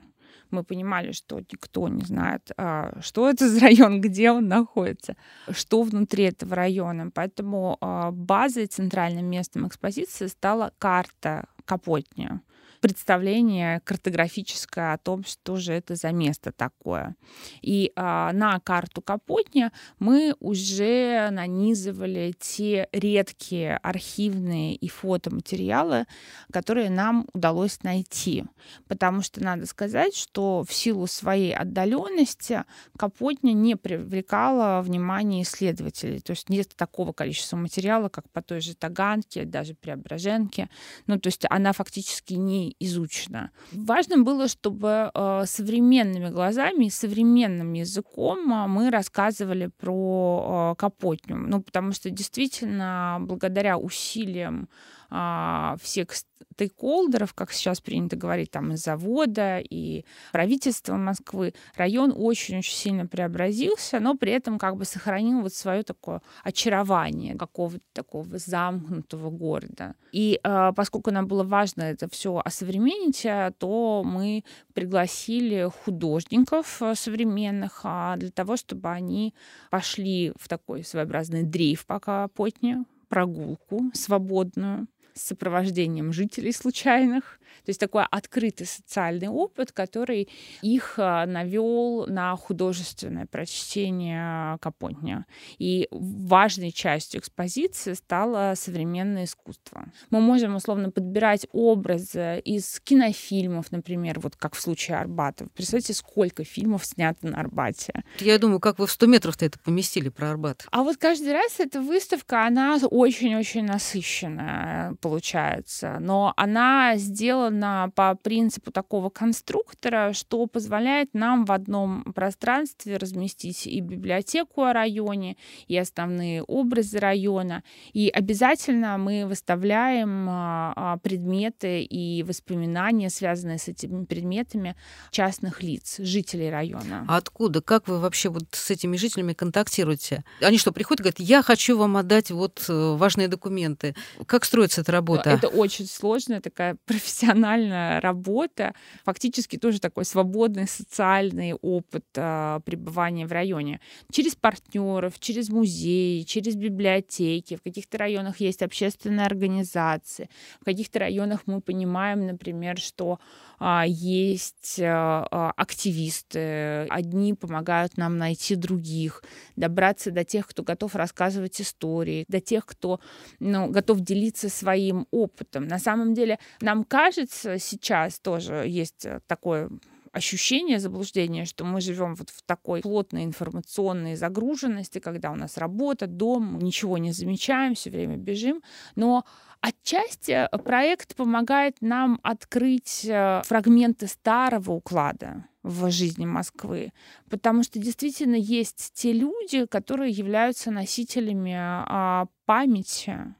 мы 0.52 0.64
понимали, 0.64 1.12
что 1.12 1.40
никто 1.40 1.88
не 1.88 2.02
знает, 2.04 2.50
а, 2.56 2.98
что 3.00 3.28
это 3.28 3.48
за 3.48 3.60
район, 3.60 4.00
где 4.00 4.30
он 4.30 4.48
находится, 4.48 5.16
что 5.50 5.82
внутри 5.82 6.24
этого 6.24 6.54
района. 6.54 7.10
Поэтому 7.12 7.76
а, 7.80 8.10
базой, 8.10 8.66
центральным 8.66 9.26
местом 9.26 9.66
экспозиции 9.66 10.26
стала 10.26 10.72
карта 10.78 11.46
Капотня 11.64 12.42
представление 12.80 13.80
картографическое 13.80 14.94
о 14.94 14.98
том, 14.98 15.24
что 15.24 15.56
же 15.56 15.72
это 15.72 15.94
за 15.94 16.12
место 16.12 16.50
такое. 16.50 17.14
И 17.60 17.92
а, 17.94 18.32
на 18.32 18.58
карту 18.60 19.02
Капотня 19.02 19.72
мы 19.98 20.34
уже 20.40 21.28
нанизывали 21.30 22.34
те 22.38 22.88
редкие 22.92 23.76
архивные 23.76 24.74
и 24.74 24.88
фотоматериалы, 24.88 26.06
которые 26.52 26.90
нам 26.90 27.26
удалось 27.32 27.82
найти. 27.82 28.44
Потому 28.88 29.22
что 29.22 29.42
надо 29.42 29.66
сказать, 29.66 30.16
что 30.16 30.64
в 30.66 30.72
силу 30.72 31.06
своей 31.06 31.54
отдаленности 31.54 32.64
Капотня 32.96 33.52
не 33.52 33.76
привлекала 33.76 34.80
внимание 34.82 35.42
исследователей. 35.42 36.20
То 36.20 36.30
есть 36.30 36.48
нет 36.48 36.74
такого 36.76 37.12
количества 37.12 37.56
материала, 37.56 38.08
как 38.08 38.28
по 38.30 38.42
той 38.42 38.60
же 38.60 38.74
Таганке, 38.74 39.44
даже 39.44 39.74
Преображенке. 39.74 40.70
Ну, 41.06 41.18
то 41.18 41.26
есть 41.28 41.44
она 41.50 41.72
фактически 41.72 42.34
не 42.34 42.69
изучено. 42.80 43.50
Важно 43.72 44.22
было, 44.22 44.48
чтобы 44.48 45.10
э, 45.14 45.42
современными 45.46 46.28
глазами 46.30 46.86
и 46.86 46.90
современным 46.90 47.72
языком 47.72 48.52
э, 48.52 48.66
мы 48.66 48.90
рассказывали 48.90 49.70
про 49.78 50.72
э, 50.72 50.80
Капотню. 50.80 51.36
Ну, 51.36 51.62
потому 51.62 51.92
что 51.92 52.10
действительно, 52.10 53.18
благодаря 53.20 53.78
усилиям 53.78 54.68
а, 55.10 55.76
всех 55.82 56.12
стейкхолдеров, 56.60 57.32
как 57.32 57.52
сейчас 57.52 57.80
принято 57.80 58.16
говорить, 58.16 58.50
там 58.50 58.72
из 58.72 58.82
завода 58.84 59.58
и 59.58 60.04
правительства 60.32 60.96
Москвы, 60.96 61.54
район 61.74 62.12
очень-очень 62.14 62.74
сильно 62.74 63.06
преобразился, 63.06 63.98
но 64.00 64.14
при 64.14 64.32
этом 64.32 64.58
как 64.58 64.76
бы 64.76 64.84
сохранил 64.84 65.40
вот 65.40 65.54
свое 65.54 65.82
такое 65.82 66.20
очарование 66.44 67.36
какого-то 67.36 67.84
такого 67.92 68.38
замкнутого 68.38 69.30
города. 69.30 69.94
И 70.12 70.38
э, 70.42 70.72
поскольку 70.76 71.10
нам 71.10 71.26
было 71.26 71.44
важно 71.44 71.82
это 71.82 72.08
все 72.10 72.40
осовременить, 72.44 73.24
э, 73.24 73.52
то 73.58 74.02
мы 74.04 74.44
пригласили 74.74 75.70
художников 75.84 76.82
э, 76.82 76.94
современных 76.94 77.80
а, 77.84 78.16
для 78.16 78.30
того, 78.30 78.56
чтобы 78.56 78.90
они 78.90 79.34
пошли 79.70 80.32
в 80.36 80.48
такой 80.48 80.84
своеобразный 80.84 81.42
дрейф 81.42 81.86
пока 81.86 82.28
потне, 82.28 82.84
прогулку 83.08 83.90
свободную 83.94 84.86
с 85.14 85.28
сопровождением 85.28 86.12
жителей 86.12 86.52
случайных. 86.52 87.40
То 87.64 87.70
есть 87.70 87.80
такой 87.80 88.04
открытый 88.10 88.66
социальный 88.66 89.28
опыт, 89.28 89.72
который 89.72 90.28
их 90.62 90.94
а, 90.98 91.26
навел 91.26 92.06
на 92.06 92.34
художественное 92.36 93.26
прочтение 93.26 94.56
Капотня. 94.60 95.26
И 95.58 95.88
важной 95.90 96.72
частью 96.72 97.20
экспозиции 97.20 97.92
стало 97.94 98.54
современное 98.56 99.24
искусство. 99.24 99.86
Мы 100.10 100.20
можем 100.20 100.54
условно 100.56 100.90
подбирать 100.90 101.46
образы 101.52 102.40
из 102.44 102.80
кинофильмов, 102.80 103.72
например, 103.72 104.20
вот 104.20 104.36
как 104.36 104.54
в 104.54 104.60
случае 104.60 104.98
Арбата. 104.98 105.46
Представьте, 105.54 105.92
сколько 105.92 106.44
фильмов 106.44 106.86
снято 106.86 107.26
на 107.26 107.40
Арбате. 107.40 108.04
Я 108.20 108.38
думаю, 108.38 108.60
как 108.60 108.78
вы 108.78 108.86
в 108.86 108.92
100 108.92 109.06
метров-то 109.06 109.44
это 109.44 109.58
поместили 109.58 110.08
про 110.08 110.30
Арбат? 110.30 110.66
А 110.70 110.82
вот 110.82 110.96
каждый 110.96 111.32
раз 111.32 111.60
эта 111.60 111.80
выставка, 111.80 112.46
она 112.46 112.78
очень-очень 112.90 113.64
насыщенная 113.64 114.89
получается, 115.00 115.98
но 116.00 116.32
она 116.36 116.96
сделана 116.96 117.90
по 117.94 118.14
принципу 118.14 118.70
такого 118.70 119.10
конструктора, 119.10 120.12
что 120.12 120.46
позволяет 120.46 121.14
нам 121.14 121.44
в 121.44 121.52
одном 121.52 122.04
пространстве 122.14 122.96
разместить 122.96 123.66
и 123.66 123.80
библиотеку 123.80 124.62
о 124.62 124.72
районе, 124.72 125.36
и 125.68 125.76
основные 125.76 126.42
образы 126.42 126.98
района. 126.98 127.62
И 127.92 128.08
обязательно 128.08 128.98
мы 128.98 129.26
выставляем 129.26 130.28
а, 130.28 130.72
а, 130.76 130.96
предметы 130.98 131.82
и 131.82 132.22
воспоминания, 132.22 133.10
связанные 133.10 133.58
с 133.58 133.68
этими 133.68 134.04
предметами 134.04 134.76
частных 135.10 135.62
лиц, 135.62 135.96
жителей 135.98 136.50
района. 136.50 137.04
А 137.08 137.16
откуда? 137.16 137.60
Как 137.60 137.88
вы 137.88 137.98
вообще 137.98 138.28
вот 138.28 138.44
с 138.52 138.70
этими 138.70 138.96
жителями 138.96 139.32
контактируете? 139.32 140.24
Они 140.40 140.58
что, 140.58 140.72
приходят 140.72 141.00
и 141.00 141.02
говорят, 141.02 141.20
я 141.20 141.42
хочу 141.42 141.76
вам 141.76 141.96
отдать 141.96 142.30
вот 142.30 142.64
э, 142.68 142.96
важные 142.96 143.28
документы. 143.28 143.94
Как 144.26 144.44
строится 144.44 144.79
эта 144.80 144.92
работа? 144.92 145.30
Это 145.30 145.48
очень 145.48 145.86
сложная 145.86 146.40
такая 146.40 146.76
профессиональная 146.86 148.00
работа. 148.00 148.74
Фактически 149.04 149.56
тоже 149.56 149.80
такой 149.80 150.04
свободный 150.04 150.66
социальный 150.66 151.54
опыт 151.54 152.04
а, 152.16 152.60
пребывания 152.60 153.26
в 153.26 153.32
районе. 153.32 153.80
Через 154.12 154.34
партнеров, 154.34 155.18
через 155.18 155.48
музеи, 155.48 156.22
через 156.22 156.56
библиотеки. 156.56 157.56
В 157.56 157.62
каких-то 157.62 157.98
районах 157.98 158.40
есть 158.40 158.62
общественные 158.62 159.26
организации. 159.26 160.28
В 160.60 160.64
каких-то 160.64 160.98
районах 160.98 161.42
мы 161.46 161.60
понимаем, 161.60 162.26
например, 162.26 162.78
что 162.78 163.18
а, 163.62 163.84
есть 163.86 164.80
а, 164.82 165.26
а, 165.30 165.52
активисты. 165.54 166.86
Одни 166.88 167.34
помогают 167.34 167.98
нам 167.98 168.16
найти 168.16 168.54
других, 168.56 169.22
добраться 169.54 170.10
до 170.10 170.24
тех, 170.24 170.46
кто 170.46 170.62
готов 170.62 170.94
рассказывать 170.94 171.60
истории, 171.60 172.24
до 172.28 172.40
тех, 172.40 172.64
кто 172.64 173.00
ну, 173.38 173.68
готов 173.68 174.00
делиться 174.00 174.48
своим 174.70 175.06
опытом. 175.10 175.66
На 175.66 175.78
самом 175.78 176.14
деле, 176.14 176.38
нам 176.60 176.84
кажется, 176.84 177.58
сейчас 177.58 178.20
тоже 178.20 178.64
есть 178.66 179.06
такое 179.26 179.68
ощущение 180.12 180.80
заблуждения, 180.80 181.44
что 181.44 181.64
мы 181.64 181.80
живем 181.80 182.14
вот 182.14 182.30
в 182.30 182.42
такой 182.42 182.80
плотной 182.80 183.24
информационной 183.24 184.16
загруженности, 184.16 184.98
когда 184.98 185.30
у 185.30 185.36
нас 185.36 185.56
работа, 185.56 186.06
дом, 186.06 186.58
ничего 186.58 186.98
не 186.98 187.12
замечаем, 187.12 187.74
все 187.74 187.90
время 187.90 188.16
бежим. 188.16 188.62
Но 188.96 189.24
Отчасти 189.60 190.30
э, 190.30 190.48
проект 190.58 191.14
помогает 191.16 191.76
нам 191.82 192.18
открыть 192.22 193.04
э, 193.04 193.42
фрагменты 193.44 194.06
старого 194.06 194.72
уклада 194.72 195.44
в 195.62 195.90
жизни 195.90 196.24
Москвы, 196.24 196.92
потому 197.28 197.62
что 197.62 197.78
действительно 197.78 198.36
есть 198.36 198.92
те 198.94 199.12
люди, 199.12 199.66
которые 199.66 200.10
являются 200.10 200.70
носителями 200.70 201.54
а, 201.54 202.28
памяти, 202.46 203.34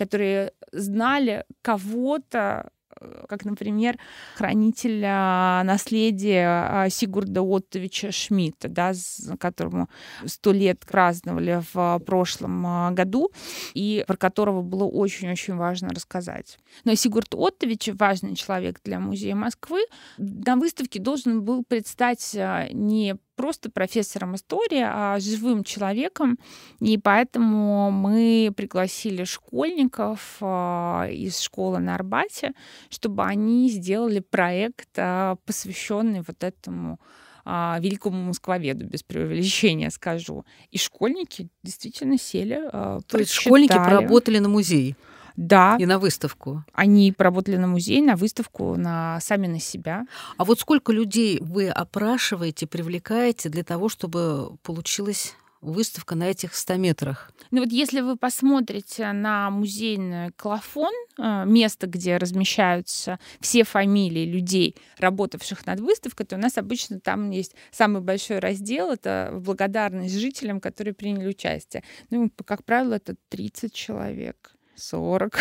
которые 0.00 0.52
знали 0.72 1.44
кого-то 1.62 2.70
Э, 3.00 3.24
как, 3.28 3.44
например, 3.44 3.98
хранитель 4.36 5.00
наследия 5.00 6.46
а, 6.46 6.88
Сигурда 6.90 7.42
Оттовича 7.42 8.12
Шмидта, 8.12 8.68
да, 8.68 8.92
которому 9.38 9.88
сто 10.26 10.52
лет 10.52 10.80
праздновали 10.80 11.62
в 11.72 12.00
прошлом 12.04 12.66
а, 12.66 12.90
году, 12.90 13.30
и 13.74 14.04
про 14.06 14.16
которого 14.16 14.62
было 14.62 14.84
очень-очень 14.84 15.54
важно 15.54 15.90
рассказать. 15.90 16.58
Но 16.84 16.94
Сигурд 16.94 17.34
Оттович, 17.34 17.90
важный 17.94 18.34
человек 18.34 18.80
для 18.84 18.98
Музея 18.98 19.34
Москвы, 19.34 19.80
на 20.18 20.56
выставке 20.56 21.00
должен 21.00 21.42
был 21.42 21.64
предстать 21.64 22.36
не 22.72 23.16
просто 23.40 23.70
профессором 23.70 24.36
истории, 24.36 24.82
а 24.84 25.18
живым 25.18 25.64
человеком. 25.64 26.38
И 26.78 26.98
поэтому 26.98 27.90
мы 27.90 28.52
пригласили 28.54 29.24
школьников 29.24 30.36
а, 30.42 31.08
из 31.10 31.40
школы 31.40 31.78
на 31.78 31.94
Арбате, 31.94 32.52
чтобы 32.90 33.24
они 33.24 33.70
сделали 33.70 34.20
проект, 34.20 34.90
а, 34.98 35.36
посвященный 35.46 36.20
вот 36.20 36.44
этому 36.44 37.00
а, 37.46 37.78
великому 37.80 38.22
москвоведу, 38.24 38.84
без 38.84 39.02
преувеличения 39.02 39.88
скажу. 39.88 40.44
И 40.70 40.76
школьники 40.76 41.48
действительно 41.62 42.18
сели, 42.18 42.60
То 42.70 43.18
есть 43.18 43.32
школьники 43.32 43.72
поработали 43.72 44.38
на 44.38 44.50
музей? 44.50 44.96
Да. 45.40 45.76
И 45.80 45.86
на 45.86 45.98
выставку. 45.98 46.64
Они 46.74 47.12
поработали 47.12 47.56
на 47.56 47.66
музей, 47.66 48.02
на 48.02 48.14
выставку, 48.14 48.76
на 48.76 49.18
сами 49.20 49.46
на 49.46 49.58
себя. 49.58 50.04
А 50.36 50.44
вот 50.44 50.60
сколько 50.60 50.92
людей 50.92 51.38
вы 51.40 51.70
опрашиваете, 51.70 52.66
привлекаете 52.66 53.48
для 53.48 53.64
того, 53.64 53.88
чтобы 53.88 54.58
получилась 54.62 55.34
выставка 55.62 56.14
на 56.14 56.24
этих 56.24 56.54
100 56.54 56.76
метрах. 56.76 57.32
Ну 57.50 57.60
вот 57.60 57.72
если 57.72 58.02
вы 58.02 58.16
посмотрите 58.16 59.12
на 59.12 59.50
музейный 59.50 60.30
клафон, 60.32 60.92
э, 61.18 61.44
место, 61.46 61.86
где 61.86 62.18
размещаются 62.18 63.18
все 63.40 63.64
фамилии 63.64 64.26
людей, 64.26 64.76
работавших 64.98 65.64
над 65.64 65.80
выставкой, 65.80 66.26
то 66.26 66.36
у 66.36 66.38
нас 66.38 66.58
обычно 66.58 67.00
там 67.00 67.30
есть 67.30 67.54
самый 67.70 68.02
большой 68.02 68.40
раздел, 68.40 68.90
это 68.90 69.30
благодарность 69.32 70.18
жителям, 70.18 70.60
которые 70.60 70.92
приняли 70.92 71.28
участие. 71.28 71.82
Ну, 72.10 72.30
как 72.44 72.62
правило, 72.64 72.94
это 72.94 73.16
30 73.30 73.72
человек. 73.72 74.54
40. 74.80 75.38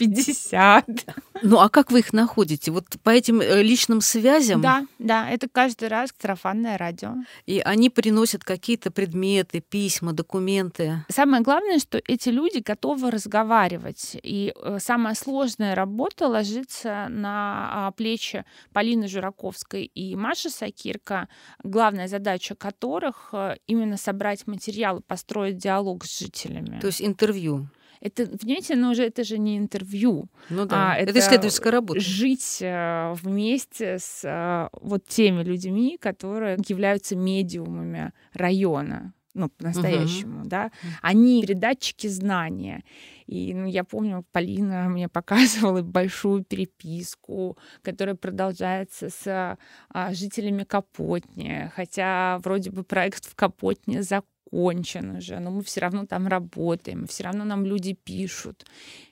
50. 0.00 0.86
Ну 1.42 1.58
а 1.58 1.70
как 1.70 1.90
вы 1.90 2.00
их 2.00 2.12
находите? 2.12 2.70
Вот 2.70 2.84
по 3.02 3.08
этим 3.08 3.40
э, 3.40 3.62
личным 3.62 4.02
связям? 4.02 4.60
Да, 4.60 4.86
да, 4.98 5.30
это 5.30 5.48
каждый 5.48 5.88
раз 5.88 6.10
сарафанное 6.20 6.76
радио. 6.76 7.14
И 7.46 7.60
они 7.60 7.88
приносят 7.88 8.44
какие-то 8.44 8.90
предметы, 8.90 9.60
письма, 9.60 10.12
документы. 10.12 11.02
Самое 11.08 11.42
главное, 11.42 11.78
что 11.78 11.98
эти 12.06 12.28
люди 12.28 12.58
готовы 12.58 13.10
разговаривать. 13.10 14.18
И 14.22 14.52
э, 14.54 14.78
самая 14.80 15.14
сложная 15.14 15.74
работа 15.74 16.28
ложится 16.28 17.06
на 17.08 17.86
а, 17.86 17.90
плечи 17.92 18.44
Полины 18.74 19.08
Жураковской 19.08 19.84
и 19.84 20.14
Маши 20.14 20.50
Сакирка, 20.50 21.26
главная 21.64 22.06
задача 22.06 22.54
которых 22.54 23.30
э, 23.32 23.56
именно 23.66 23.96
собрать 23.96 24.46
материалы, 24.46 25.00
построить 25.00 25.56
диалог 25.56 26.04
с 26.04 26.18
жителями. 26.18 26.80
То 26.80 26.88
есть 26.88 27.00
интервью 27.00 27.66
это, 28.00 28.26
понимаете, 28.26 28.76
но 28.76 28.90
уже 28.90 29.04
это 29.04 29.24
же 29.24 29.38
не 29.38 29.58
интервью. 29.58 30.28
Ну 30.48 30.64
да, 30.64 30.92
а 30.92 30.96
это, 30.96 31.10
это 31.10 31.18
исследовательская 31.20 31.72
работа. 31.72 32.00
Жить 32.00 32.58
э, 32.60 33.12
вместе 33.22 33.98
с 33.98 34.24
э, 34.24 34.68
вот 34.80 35.06
теми 35.06 35.42
людьми, 35.42 35.98
которые 36.00 36.56
являются 36.66 37.14
медиумами 37.14 38.12
района 38.32 39.12
ну, 39.34 39.48
по-настоящему, 39.48 40.42
uh-huh. 40.42 40.48
да, 40.48 40.70
они 41.02 41.42
передатчики 41.42 42.08
знания. 42.08 42.82
И 43.26 43.54
ну, 43.54 43.66
я 43.66 43.84
помню, 43.84 44.24
Полина 44.32 44.88
мне 44.88 45.08
показывала 45.08 45.82
большую 45.82 46.42
переписку, 46.42 47.56
которая 47.82 48.16
продолжается 48.16 49.08
с 49.08 49.56
а, 49.90 50.14
жителями 50.14 50.64
Капотни, 50.64 51.70
хотя 51.76 52.38
вроде 52.42 52.70
бы 52.70 52.82
проект 52.82 53.24
в 53.26 53.36
Капотне 53.36 54.02
закончен 54.02 54.29
закончен 54.50 55.16
уже, 55.16 55.38
но 55.40 55.50
мы 55.50 55.62
все 55.62 55.80
равно 55.80 56.06
там 56.06 56.26
работаем, 56.26 57.06
все 57.06 57.24
равно 57.24 57.44
нам 57.44 57.64
люди 57.64 57.94
пишут. 57.94 58.64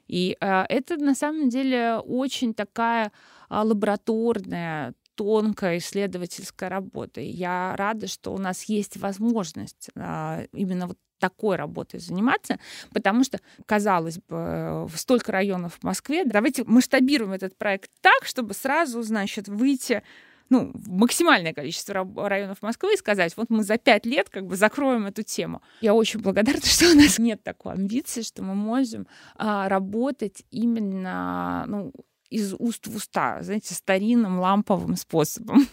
И 0.07 0.37
э, 0.41 0.65
это 0.69 0.97
на 0.97 1.15
самом 1.15 1.49
деле 1.49 1.97
очень 1.97 2.55
такая 2.55 3.13
э, 3.51 3.57
лабораторная, 3.57 4.95
тонкая 5.15 5.79
исследовательская 5.79 6.69
работа. 6.69 7.21
И 7.21 7.29
я 7.29 7.75
рада, 7.77 8.07
что 8.07 8.33
у 8.33 8.39
нас 8.39 8.65
есть 8.65 8.97
возможность 8.97 9.91
э, 9.95 10.47
именно 10.53 10.87
вот 10.87 10.99
такой 11.19 11.57
работой 11.57 11.99
заниматься, 11.99 12.61
потому 12.93 13.25
что, 13.25 13.41
казалось 13.67 14.19
бы, 14.29 14.89
столько 14.95 15.33
районов 15.33 15.75
в 15.75 15.83
Москве, 15.83 16.25
давайте 16.25 16.63
масштабируем 16.63 17.33
этот 17.33 17.59
проект 17.59 17.91
так, 18.01 18.25
чтобы 18.25 18.55
сразу, 18.55 19.03
значит, 19.03 19.49
выйти 19.49 20.05
ну, 20.51 20.73
максимальное 20.87 21.53
количество 21.53 22.07
районов 22.29 22.63
Москвы 22.63 22.95
и 22.95 22.97
сказать, 22.97 23.37
вот 23.37 23.51
мы 23.51 23.63
за 23.63 23.79
пять 23.79 24.07
лет 24.07 24.31
как 24.31 24.47
бы 24.47 24.57
закроем 24.57 25.07
эту 25.07 25.23
тему. 25.23 25.63
Я 25.81 25.95
очень 25.95 26.21
благодарна, 26.21 26.61
что 26.65 26.91
у 26.91 26.95
нас 26.95 27.19
нет 27.19 27.43
такой 27.43 27.75
амбиции, 27.75 28.23
что 28.23 28.43
мы 28.43 28.55
можем 28.55 29.07
а, 29.37 29.69
работать 29.69 30.45
именно, 30.51 31.65
ну, 31.67 31.93
из 32.31 32.55
уст 32.59 32.87
в 32.87 32.97
уста, 32.97 33.43
знаете, 33.43 33.75
старинным 33.75 34.39
ламповым 34.41 34.97
способом. 34.97 35.67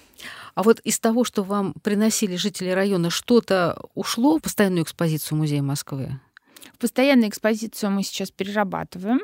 А 0.53 0.63
вот 0.63 0.79
из 0.81 0.99
того, 0.99 1.25
что 1.25 1.43
вам 1.43 1.73
приносили 1.83 2.37
жители 2.37 2.69
района, 2.69 3.09
что-то 3.09 3.77
ушло 3.93 4.37
в 4.37 4.41
постоянную 4.41 4.83
экспозицию 4.83 5.37
Музея 5.37 5.61
Москвы? 5.61 6.19
В 6.73 6.77
постоянную 6.77 7.29
экспозицию 7.29 7.91
мы 7.91 8.03
сейчас 8.03 8.31
перерабатываем. 8.31 9.19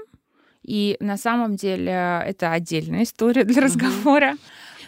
И 0.64 0.98
на 1.00 1.18
самом 1.18 1.56
деле 1.56 1.92
это 2.26 2.52
отдельная 2.52 3.04
история 3.04 3.44
для 3.44 3.64
разговора. 3.64 4.38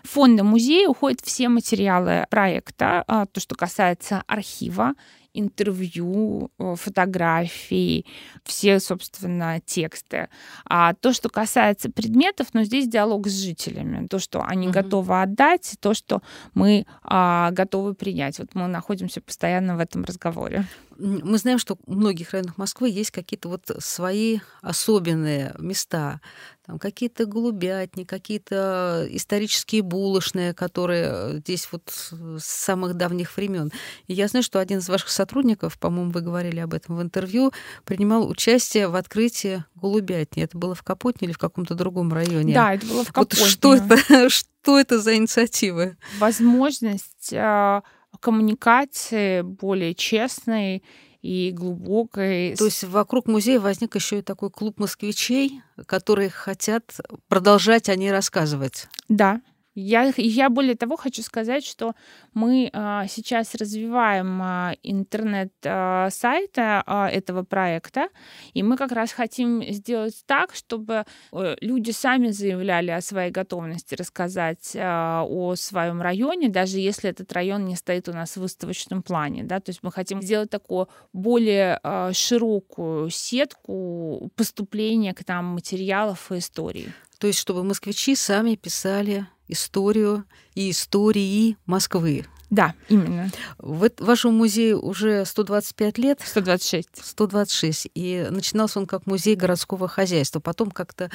Фонда 0.04 0.44
музея 0.44 0.90
уходят 0.90 1.22
все 1.22 1.50
материалы 1.50 2.26
проекта, 2.30 3.04
а, 3.08 3.26
то, 3.26 3.40
что 3.40 3.56
касается 3.56 4.24
архива, 4.28 4.94
интервью, 5.34 6.52
э, 6.60 6.76
фотографии, 6.76 8.06
все, 8.44 8.80
собственно, 8.80 9.60
тексты. 9.66 10.30
А 10.66 10.94
то, 10.94 11.12
что 11.12 11.30
касается 11.30 11.90
предметов, 11.90 12.48
ну, 12.54 12.64
здесь 12.64 12.88
диалог 12.88 13.28
с 13.28 13.32
жителями. 13.32 14.08
То, 14.08 14.20
что 14.20 14.44
они 14.44 14.68
угу. 14.68 14.74
готовы 14.74 15.22
отдать, 15.22 15.76
то, 15.80 15.94
что 15.94 16.22
мы 16.54 16.86
а, 17.02 17.52
готовы 17.52 17.96
принять. 17.96 18.38
Вот 18.40 18.54
мы 18.54 18.68
находимся 18.68 19.22
постоянно 19.22 19.76
в 19.76 19.80
этом 19.80 20.04
разговоре. 20.04 20.66
Мы 20.98 21.38
знаем, 21.38 21.60
что 21.60 21.78
у 21.86 21.94
многих 21.94 22.32
районах 22.32 22.58
Москвы 22.58 22.90
есть 22.90 23.12
какие-то 23.12 23.50
вот 23.50 23.70
свои 23.80 24.40
особенные 24.62 25.56
места. 25.58 26.22
Там 26.66 26.80
какие-то 26.80 27.26
голубятни, 27.26 28.06
какие-то 28.06 29.06
исторические 29.10 29.82
булочные, 29.82 30.54
которые 30.54 31.40
здесь 31.40 31.68
вот 31.72 31.84
с 31.90 32.44
самых 32.44 32.94
давних 32.94 33.36
времен. 33.36 33.72
И 34.08 34.14
я 34.14 34.28
знаю, 34.28 34.44
что 34.44 34.60
один 34.60 34.80
из 34.80 34.88
ваших 34.88 35.10
сотрудников, 35.10 35.78
по-моему, 35.78 36.12
вы 36.12 36.22
говорили 36.22 36.60
об 36.60 36.74
этом 36.74 36.96
в 36.96 37.02
интервью, 37.02 37.52
принимал 37.84 38.30
участие 38.30 38.88
в 38.88 38.96
открытии 38.96 39.66
голубятни. 39.76 40.44
Это 40.44 40.58
было 40.58 40.74
в 40.74 40.84
Капотне 40.84 41.28
или 41.28 41.34
в 41.34 41.38
каком-то 41.38 41.76
другом 41.76 42.14
районе? 42.14 42.54
Да, 42.54 42.74
это 42.74 42.86
было 42.86 43.04
в 43.04 43.12
Капотне. 43.12 43.42
Вот 43.42 43.50
что 43.50 43.76
это, 43.76 44.30
что 44.30 44.80
это 44.80 45.00
за 45.00 45.18
инициативы? 45.18 45.98
Возможность 46.20 47.34
а, 47.34 47.84
коммуникации 48.24 49.42
более 49.42 49.94
честной 49.94 50.82
и 51.22 51.52
глубокой. 51.52 52.56
То 52.56 52.66
есть 52.66 52.84
вокруг 52.86 53.28
музея 53.28 53.60
возник 53.60 53.96
еще 53.96 54.20
и 54.20 54.22
такой 54.22 54.50
клуб 54.50 54.80
москвичей, 54.80 55.62
которые 55.86 56.30
хотят 56.30 56.84
продолжать 57.28 57.90
о 57.90 57.96
ней 57.96 58.12
рассказывать. 58.12 58.88
Да, 59.10 59.42
я, 59.76 60.12
я 60.18 60.50
более 60.50 60.76
того 60.76 60.98
хочу 60.98 61.22
сказать, 61.24 61.66
что 61.66 61.94
мы 62.34 62.70
а, 62.74 63.08
сейчас 63.08 63.56
развиваем 63.56 64.42
а, 64.42 64.76
интернет-сайт 64.84 66.52
а, 66.58 67.10
этого 67.12 67.44
проекта, 67.44 68.10
и 68.54 68.64
мы 68.64 68.78
как 68.78 68.92
раз 68.92 69.12
хотим 69.12 69.64
сделать 69.72 70.24
так, 70.26 70.54
чтобы 70.54 71.06
а, 71.32 71.56
люди 71.62 71.92
сами 71.92 72.30
заявляли 72.30 72.92
о 72.92 73.02
своей 73.02 73.32
готовности 73.32 73.96
рассказать 73.96 74.76
а, 74.76 75.24
о 75.24 75.56
своем 75.56 76.02
районе, 76.02 76.50
даже 76.50 76.80
если 76.80 77.10
этот 77.10 77.32
район 77.34 77.66
не 77.66 77.76
стоит 77.76 78.08
у 78.10 78.14
нас 78.14 78.38
в 78.38 78.42
выставочном 78.42 79.02
плане. 79.02 79.44
Да? 79.44 79.60
То 79.60 79.70
есть 79.70 79.82
мы 79.82 79.92
хотим 79.92 80.22
сделать 80.22 80.50
такую 80.50 80.88
более 81.14 81.80
а, 81.84 82.14
широкую 82.14 83.10
сетку 83.10 84.32
поступления 84.36 85.14
к 85.14 85.28
нам 85.28 85.46
материалов 85.46 86.32
и 86.32 86.38
историй. 86.38 86.90
То 87.20 87.28
есть 87.28 87.40
чтобы 87.40 87.64
москвичи 87.64 88.16
сами 88.16 88.56
писали 88.56 89.26
историю 89.48 90.26
и 90.56 90.72
истории 90.72 91.58
Москвы. 91.66 92.26
Да, 92.54 92.76
именно. 92.88 93.32
В 93.58 93.90
вашему 93.98 94.38
музею 94.38 94.80
уже 94.80 95.26
125 95.26 95.98
лет. 95.98 96.22
126. 96.24 96.88
126. 97.04 97.88
И 97.96 98.28
начинался 98.30 98.80
он 98.80 98.86
как 98.86 99.08
музей 99.08 99.36
городского 99.36 99.88
хозяйства. 99.88 100.40
Потом 100.40 100.70
как-то 100.70 101.10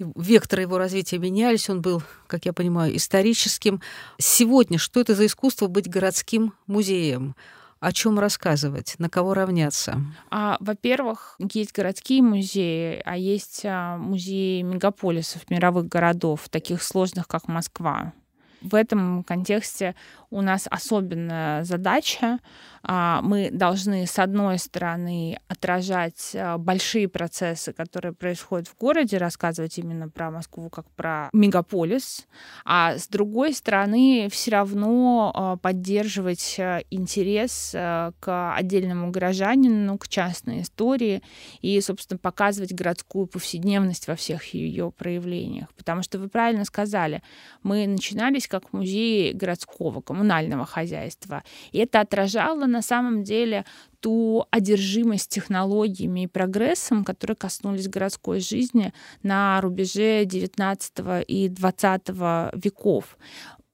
векторы 0.00 0.62
его 0.62 0.78
развития 0.78 1.18
менялись. 1.18 1.70
Он 1.70 1.82
был, 1.82 2.02
как 2.26 2.46
я 2.46 2.52
понимаю, 2.52 2.96
историческим. 2.96 3.80
Сегодня 4.18 4.76
что 4.76 5.00
это 5.00 5.14
за 5.14 5.26
искусство 5.26 5.68
быть 5.68 5.88
городским 5.88 6.52
музеем? 6.66 7.36
О 7.82 7.92
чем 7.92 8.20
рассказывать, 8.20 8.94
на 8.98 9.10
кого 9.10 9.34
равняться? 9.34 10.00
А, 10.30 10.56
во-первых, 10.60 11.36
есть 11.52 11.72
городские 11.72 12.22
музеи, 12.22 13.02
а 13.04 13.16
есть 13.16 13.62
а, 13.64 13.96
музеи 13.96 14.62
мегаполисов, 14.62 15.50
мировых 15.50 15.88
городов, 15.88 16.48
таких 16.48 16.80
сложных, 16.80 17.26
как 17.26 17.48
Москва. 17.48 18.12
В 18.60 18.76
этом 18.76 19.24
контексте 19.24 19.96
у 20.32 20.40
нас 20.40 20.66
особенная 20.70 21.62
задача. 21.62 22.38
А, 22.84 23.20
мы 23.22 23.50
должны, 23.52 24.06
с 24.06 24.18
одной 24.18 24.58
стороны, 24.58 25.38
отражать 25.46 26.32
а, 26.34 26.58
большие 26.58 27.06
процессы, 27.06 27.72
которые 27.72 28.12
происходят 28.12 28.66
в 28.66 28.76
городе, 28.76 29.18
рассказывать 29.18 29.78
именно 29.78 30.08
про 30.08 30.30
Москву 30.30 30.68
как 30.68 30.90
про 30.90 31.28
мегаполис, 31.32 32.26
а 32.64 32.96
с 32.96 33.06
другой 33.06 33.52
стороны, 33.52 34.28
все 34.32 34.50
равно 34.50 35.30
а, 35.34 35.56
поддерживать 35.58 36.58
интерес 36.90 37.70
к 37.72 38.54
отдельному 38.56 39.10
горожанину, 39.10 39.98
к 39.98 40.08
частной 40.08 40.62
истории 40.62 41.22
и, 41.60 41.80
собственно, 41.80 42.18
показывать 42.18 42.72
городскую 42.72 43.26
повседневность 43.26 44.08
во 44.08 44.16
всех 44.16 44.54
ее 44.54 44.90
проявлениях. 44.90 45.68
Потому 45.76 46.02
что 46.02 46.18
вы 46.18 46.28
правильно 46.28 46.64
сказали, 46.64 47.22
мы 47.62 47.86
начинались 47.86 48.48
как 48.48 48.72
музей 48.72 49.32
городского, 49.32 50.00
коммунального 50.00 50.21
хозяйства. 50.64 51.42
И 51.72 51.78
это 51.78 52.00
отражало 52.00 52.66
на 52.66 52.82
самом 52.82 53.24
деле 53.24 53.64
ту 54.00 54.46
одержимость 54.50 55.30
технологиями 55.30 56.24
и 56.24 56.26
прогрессом, 56.26 57.04
которые 57.04 57.36
коснулись 57.36 57.88
городской 57.88 58.40
жизни 58.40 58.92
на 59.22 59.60
рубеже 59.60 60.24
XIX 60.24 61.24
и 61.24 61.48
XX 61.48 62.50
веков 62.60 63.16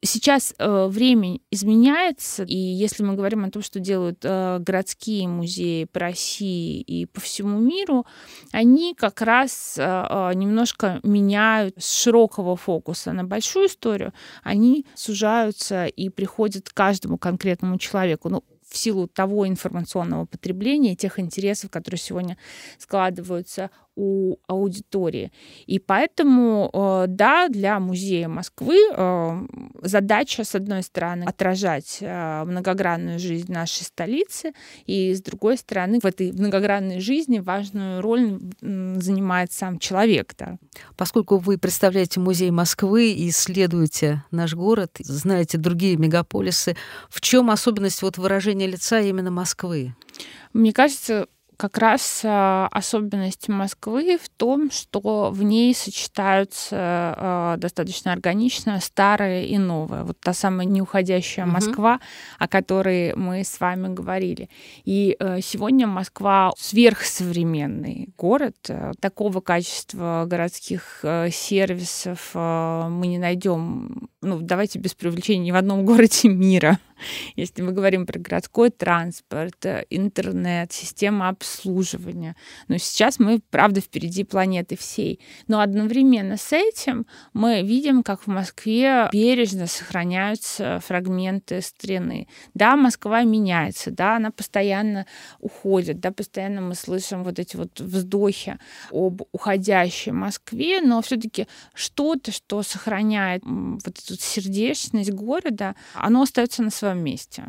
сейчас 0.03 0.55
э, 0.59 0.87
время 0.87 1.41
изменяется, 1.51 2.45
и 2.45 2.57
если 2.57 3.03
мы 3.03 3.15
говорим 3.15 3.45
о 3.45 3.51
том, 3.51 3.63
что 3.63 3.81
делают 3.81 4.21
э, 4.23 4.59
городские 4.61 5.29
музеи 5.29 5.85
по 5.85 6.01
России 6.01 6.81
и 6.81 7.07
по 7.07 7.21
всему 7.21 7.59
миру, 7.59 8.07
они 8.53 8.95
как 8.95 9.21
раз 9.23 9.77
э, 9.79 9.83
э 9.83 10.35
немножко 10.35 11.01
меняют 11.03 11.75
с 11.79 12.03
широкого 12.03 12.57
фокуса 12.57 13.13
на 13.13 13.25
большую 13.25 13.67
историю, 13.67 14.13
они 14.43 14.87
сужаются 14.95 15.87
и 15.87 16.09
приходят 16.09 16.69
к 16.69 16.75
каждому 16.75 17.19
конкретному 17.19 17.79
человеку. 17.79 18.29
Ну, 18.29 18.45
в 18.69 18.77
силу 18.77 19.09
того 19.09 19.49
информационного 19.49 20.27
потребления, 20.27 20.95
тех 20.95 21.19
интересов, 21.19 21.71
которые 21.71 21.99
сегодня 21.99 22.37
складываются 22.79 23.71
у 23.99 24.37
аудитории. 24.47 25.33
И 25.67 25.81
поэтому, 25.81 26.71
э, 26.73 27.05
да, 27.09 27.49
для 27.49 27.81
музея 27.81 28.29
Москвы 28.29 28.77
э, 28.91 29.47
задача, 29.83 30.45
с 30.45 30.55
одной 30.55 30.85
стороны, 30.85 31.25
отражать 31.25 31.99
э, 32.01 32.45
многогранную 32.45 33.19
жизнь 33.19 33.53
нашей 33.53 33.83
столицы, 33.83 34.53
и 34.87 35.13
с 35.13 35.21
другой 35.21 35.57
стороны, 35.57 35.99
в 36.01 36.05
этой 36.05 36.31
многогранной 36.31 37.01
жизни 37.01 37.41
важную 37.41 38.01
роль 38.01 38.39
занимает 38.61 39.53
сам 39.53 39.81
человек. 39.81 40.33
Да. 40.39 40.59
Поскольку 40.97 41.39
вы 41.39 41.59
представляете 41.59 42.21
музей 42.21 42.53
Москвы 42.53 43.11
и 43.11 43.29
исследуете 43.31 44.23
наш 44.31 44.55
город, 44.55 44.97
знаете 45.01 45.59
другие 45.59 45.97
мегаполисы, 45.97 46.77
в 47.11 47.21
чем 47.21 47.51
особенность 47.51 48.03
вот 48.03 48.17
выражения 48.17 48.69
лица 48.69 49.01
именно 49.01 49.33
Москвы? 49.33 49.97
Мне 50.53 50.73
кажется, 50.73 51.27
как 51.59 51.77
раз 51.79 52.23
а, 52.25 52.69
особенность 52.71 53.49
Москвы 53.49 54.17
в 54.23 54.29
том, 54.29 54.71
что 54.71 55.31
в 55.33 55.43
ней 55.43 55.75
сочетаются 55.75 56.77
а, 56.79 57.57
достаточно 57.57 58.13
органично 58.13 58.81
старое 58.81 59.43
и 59.43 59.59
новое. 59.59 60.05
Вот 60.05 60.19
та 60.21 60.33
самая 60.33 60.67
неуходящая 60.67 61.47
угу. 61.47 61.55
Москва, 61.55 62.01
о 62.39 62.47
которой 62.47 63.15
мы 63.17 63.43
с 63.43 63.59
вами 63.59 63.93
говорили. 63.93 64.49
И 64.85 65.17
э, 65.19 65.41
сегодня 65.43 65.89
Москва 65.89 66.53
сверхсовременный 66.57 68.09
город. 68.17 68.71
Такого 69.01 69.41
качества 69.41 70.27
городских 70.27 71.01
э, 71.03 71.31
сервисов 71.31 72.31
э, 72.35 72.89
мы 72.89 73.09
не 73.09 73.19
найдем, 73.19 74.09
ну, 74.23 74.39
давайте 74.41 74.79
без 74.79 74.95
привлечения, 74.95 75.47
ни 75.47 75.51
в 75.51 75.57
одном 75.57 75.85
городе 75.85 76.29
мира. 76.29 76.79
Если 77.37 77.63
мы 77.63 77.73
говорим 77.73 78.07
про 78.07 78.19
городской 78.19 78.71
транспорт, 78.71 79.65
э, 79.65 79.85
интернет, 79.91 80.73
система 80.73 81.29
обслуживания. 81.29 82.37
Но 82.69 82.79
сейчас 82.79 83.19
мы, 83.19 83.41
правда, 83.51 83.81
впереди 83.81 84.25
планеты 84.25 84.77
всей. 84.77 85.21
Но 85.47 85.61
одновременно 85.61 86.37
с 86.37 86.53
этим 86.53 87.07
мы 87.33 87.63
видим, 87.63 88.03
как 88.03 88.23
в 88.23 88.27
Москве 88.27 89.09
бережно 89.13 89.67
сохраняются 89.67 90.81
фрагменты 90.85 91.61
страны. 91.63 92.29
Да, 92.55 92.77
Москва 92.77 93.23
меняется, 93.23 93.91
да, 93.91 94.17
она 94.17 94.31
постоянно 94.31 95.07
уходит, 95.41 96.01
да, 96.01 96.11
постоянно 96.11 96.61
мы 96.61 96.75
слышим 96.75 97.25
вот 97.25 97.39
эти 97.39 97.57
вот 97.57 97.81
вздохи 97.81 98.59
об 98.91 99.23
уходящей 99.33 100.13
Москве, 100.13 100.81
но 100.81 101.01
все-таки 101.03 101.47
что-то, 101.75 102.33
что 102.33 102.63
сохраняет 102.63 103.43
вот 103.45 103.99
эту 103.99 104.21
сердечность 104.21 105.13
города, 105.13 105.75
оно 105.95 106.23
остается 106.23 106.63
на 106.63 106.71
своем 106.71 106.88
своем 106.89 107.05
месте. 107.05 107.45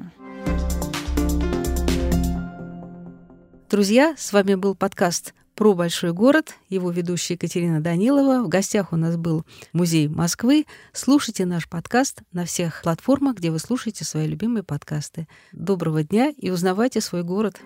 Друзья, 3.69 4.15
с 4.17 4.34
вами 4.34 4.56
был 4.56 4.75
подкаст 4.75 5.34
про 5.56 5.73
большой 5.73 6.12
город, 6.13 6.56
его 6.69 6.89
ведущая 6.89 7.36
Екатерина 7.36 7.82
Данилова. 7.82 8.43
В 8.43 8.49
гостях 8.49 8.91
у 8.91 8.95
нас 8.97 9.15
был 9.15 9.45
Музей 9.71 10.08
Москвы. 10.08 10.65
Слушайте 10.91 11.45
наш 11.45 11.69
подкаст 11.69 12.21
на 12.34 12.45
всех 12.45 12.82
платформах, 12.82 13.38
где 13.38 13.52
вы 13.52 13.60
слушаете 13.60 14.04
свои 14.04 14.28
любимые 14.28 14.63
подкасты. 14.63 15.28
Доброго 15.54 16.04
дня 16.04 16.34
и 16.36 16.49
узнавайте 16.49 16.99
свой 16.99 17.23
город. 17.23 17.62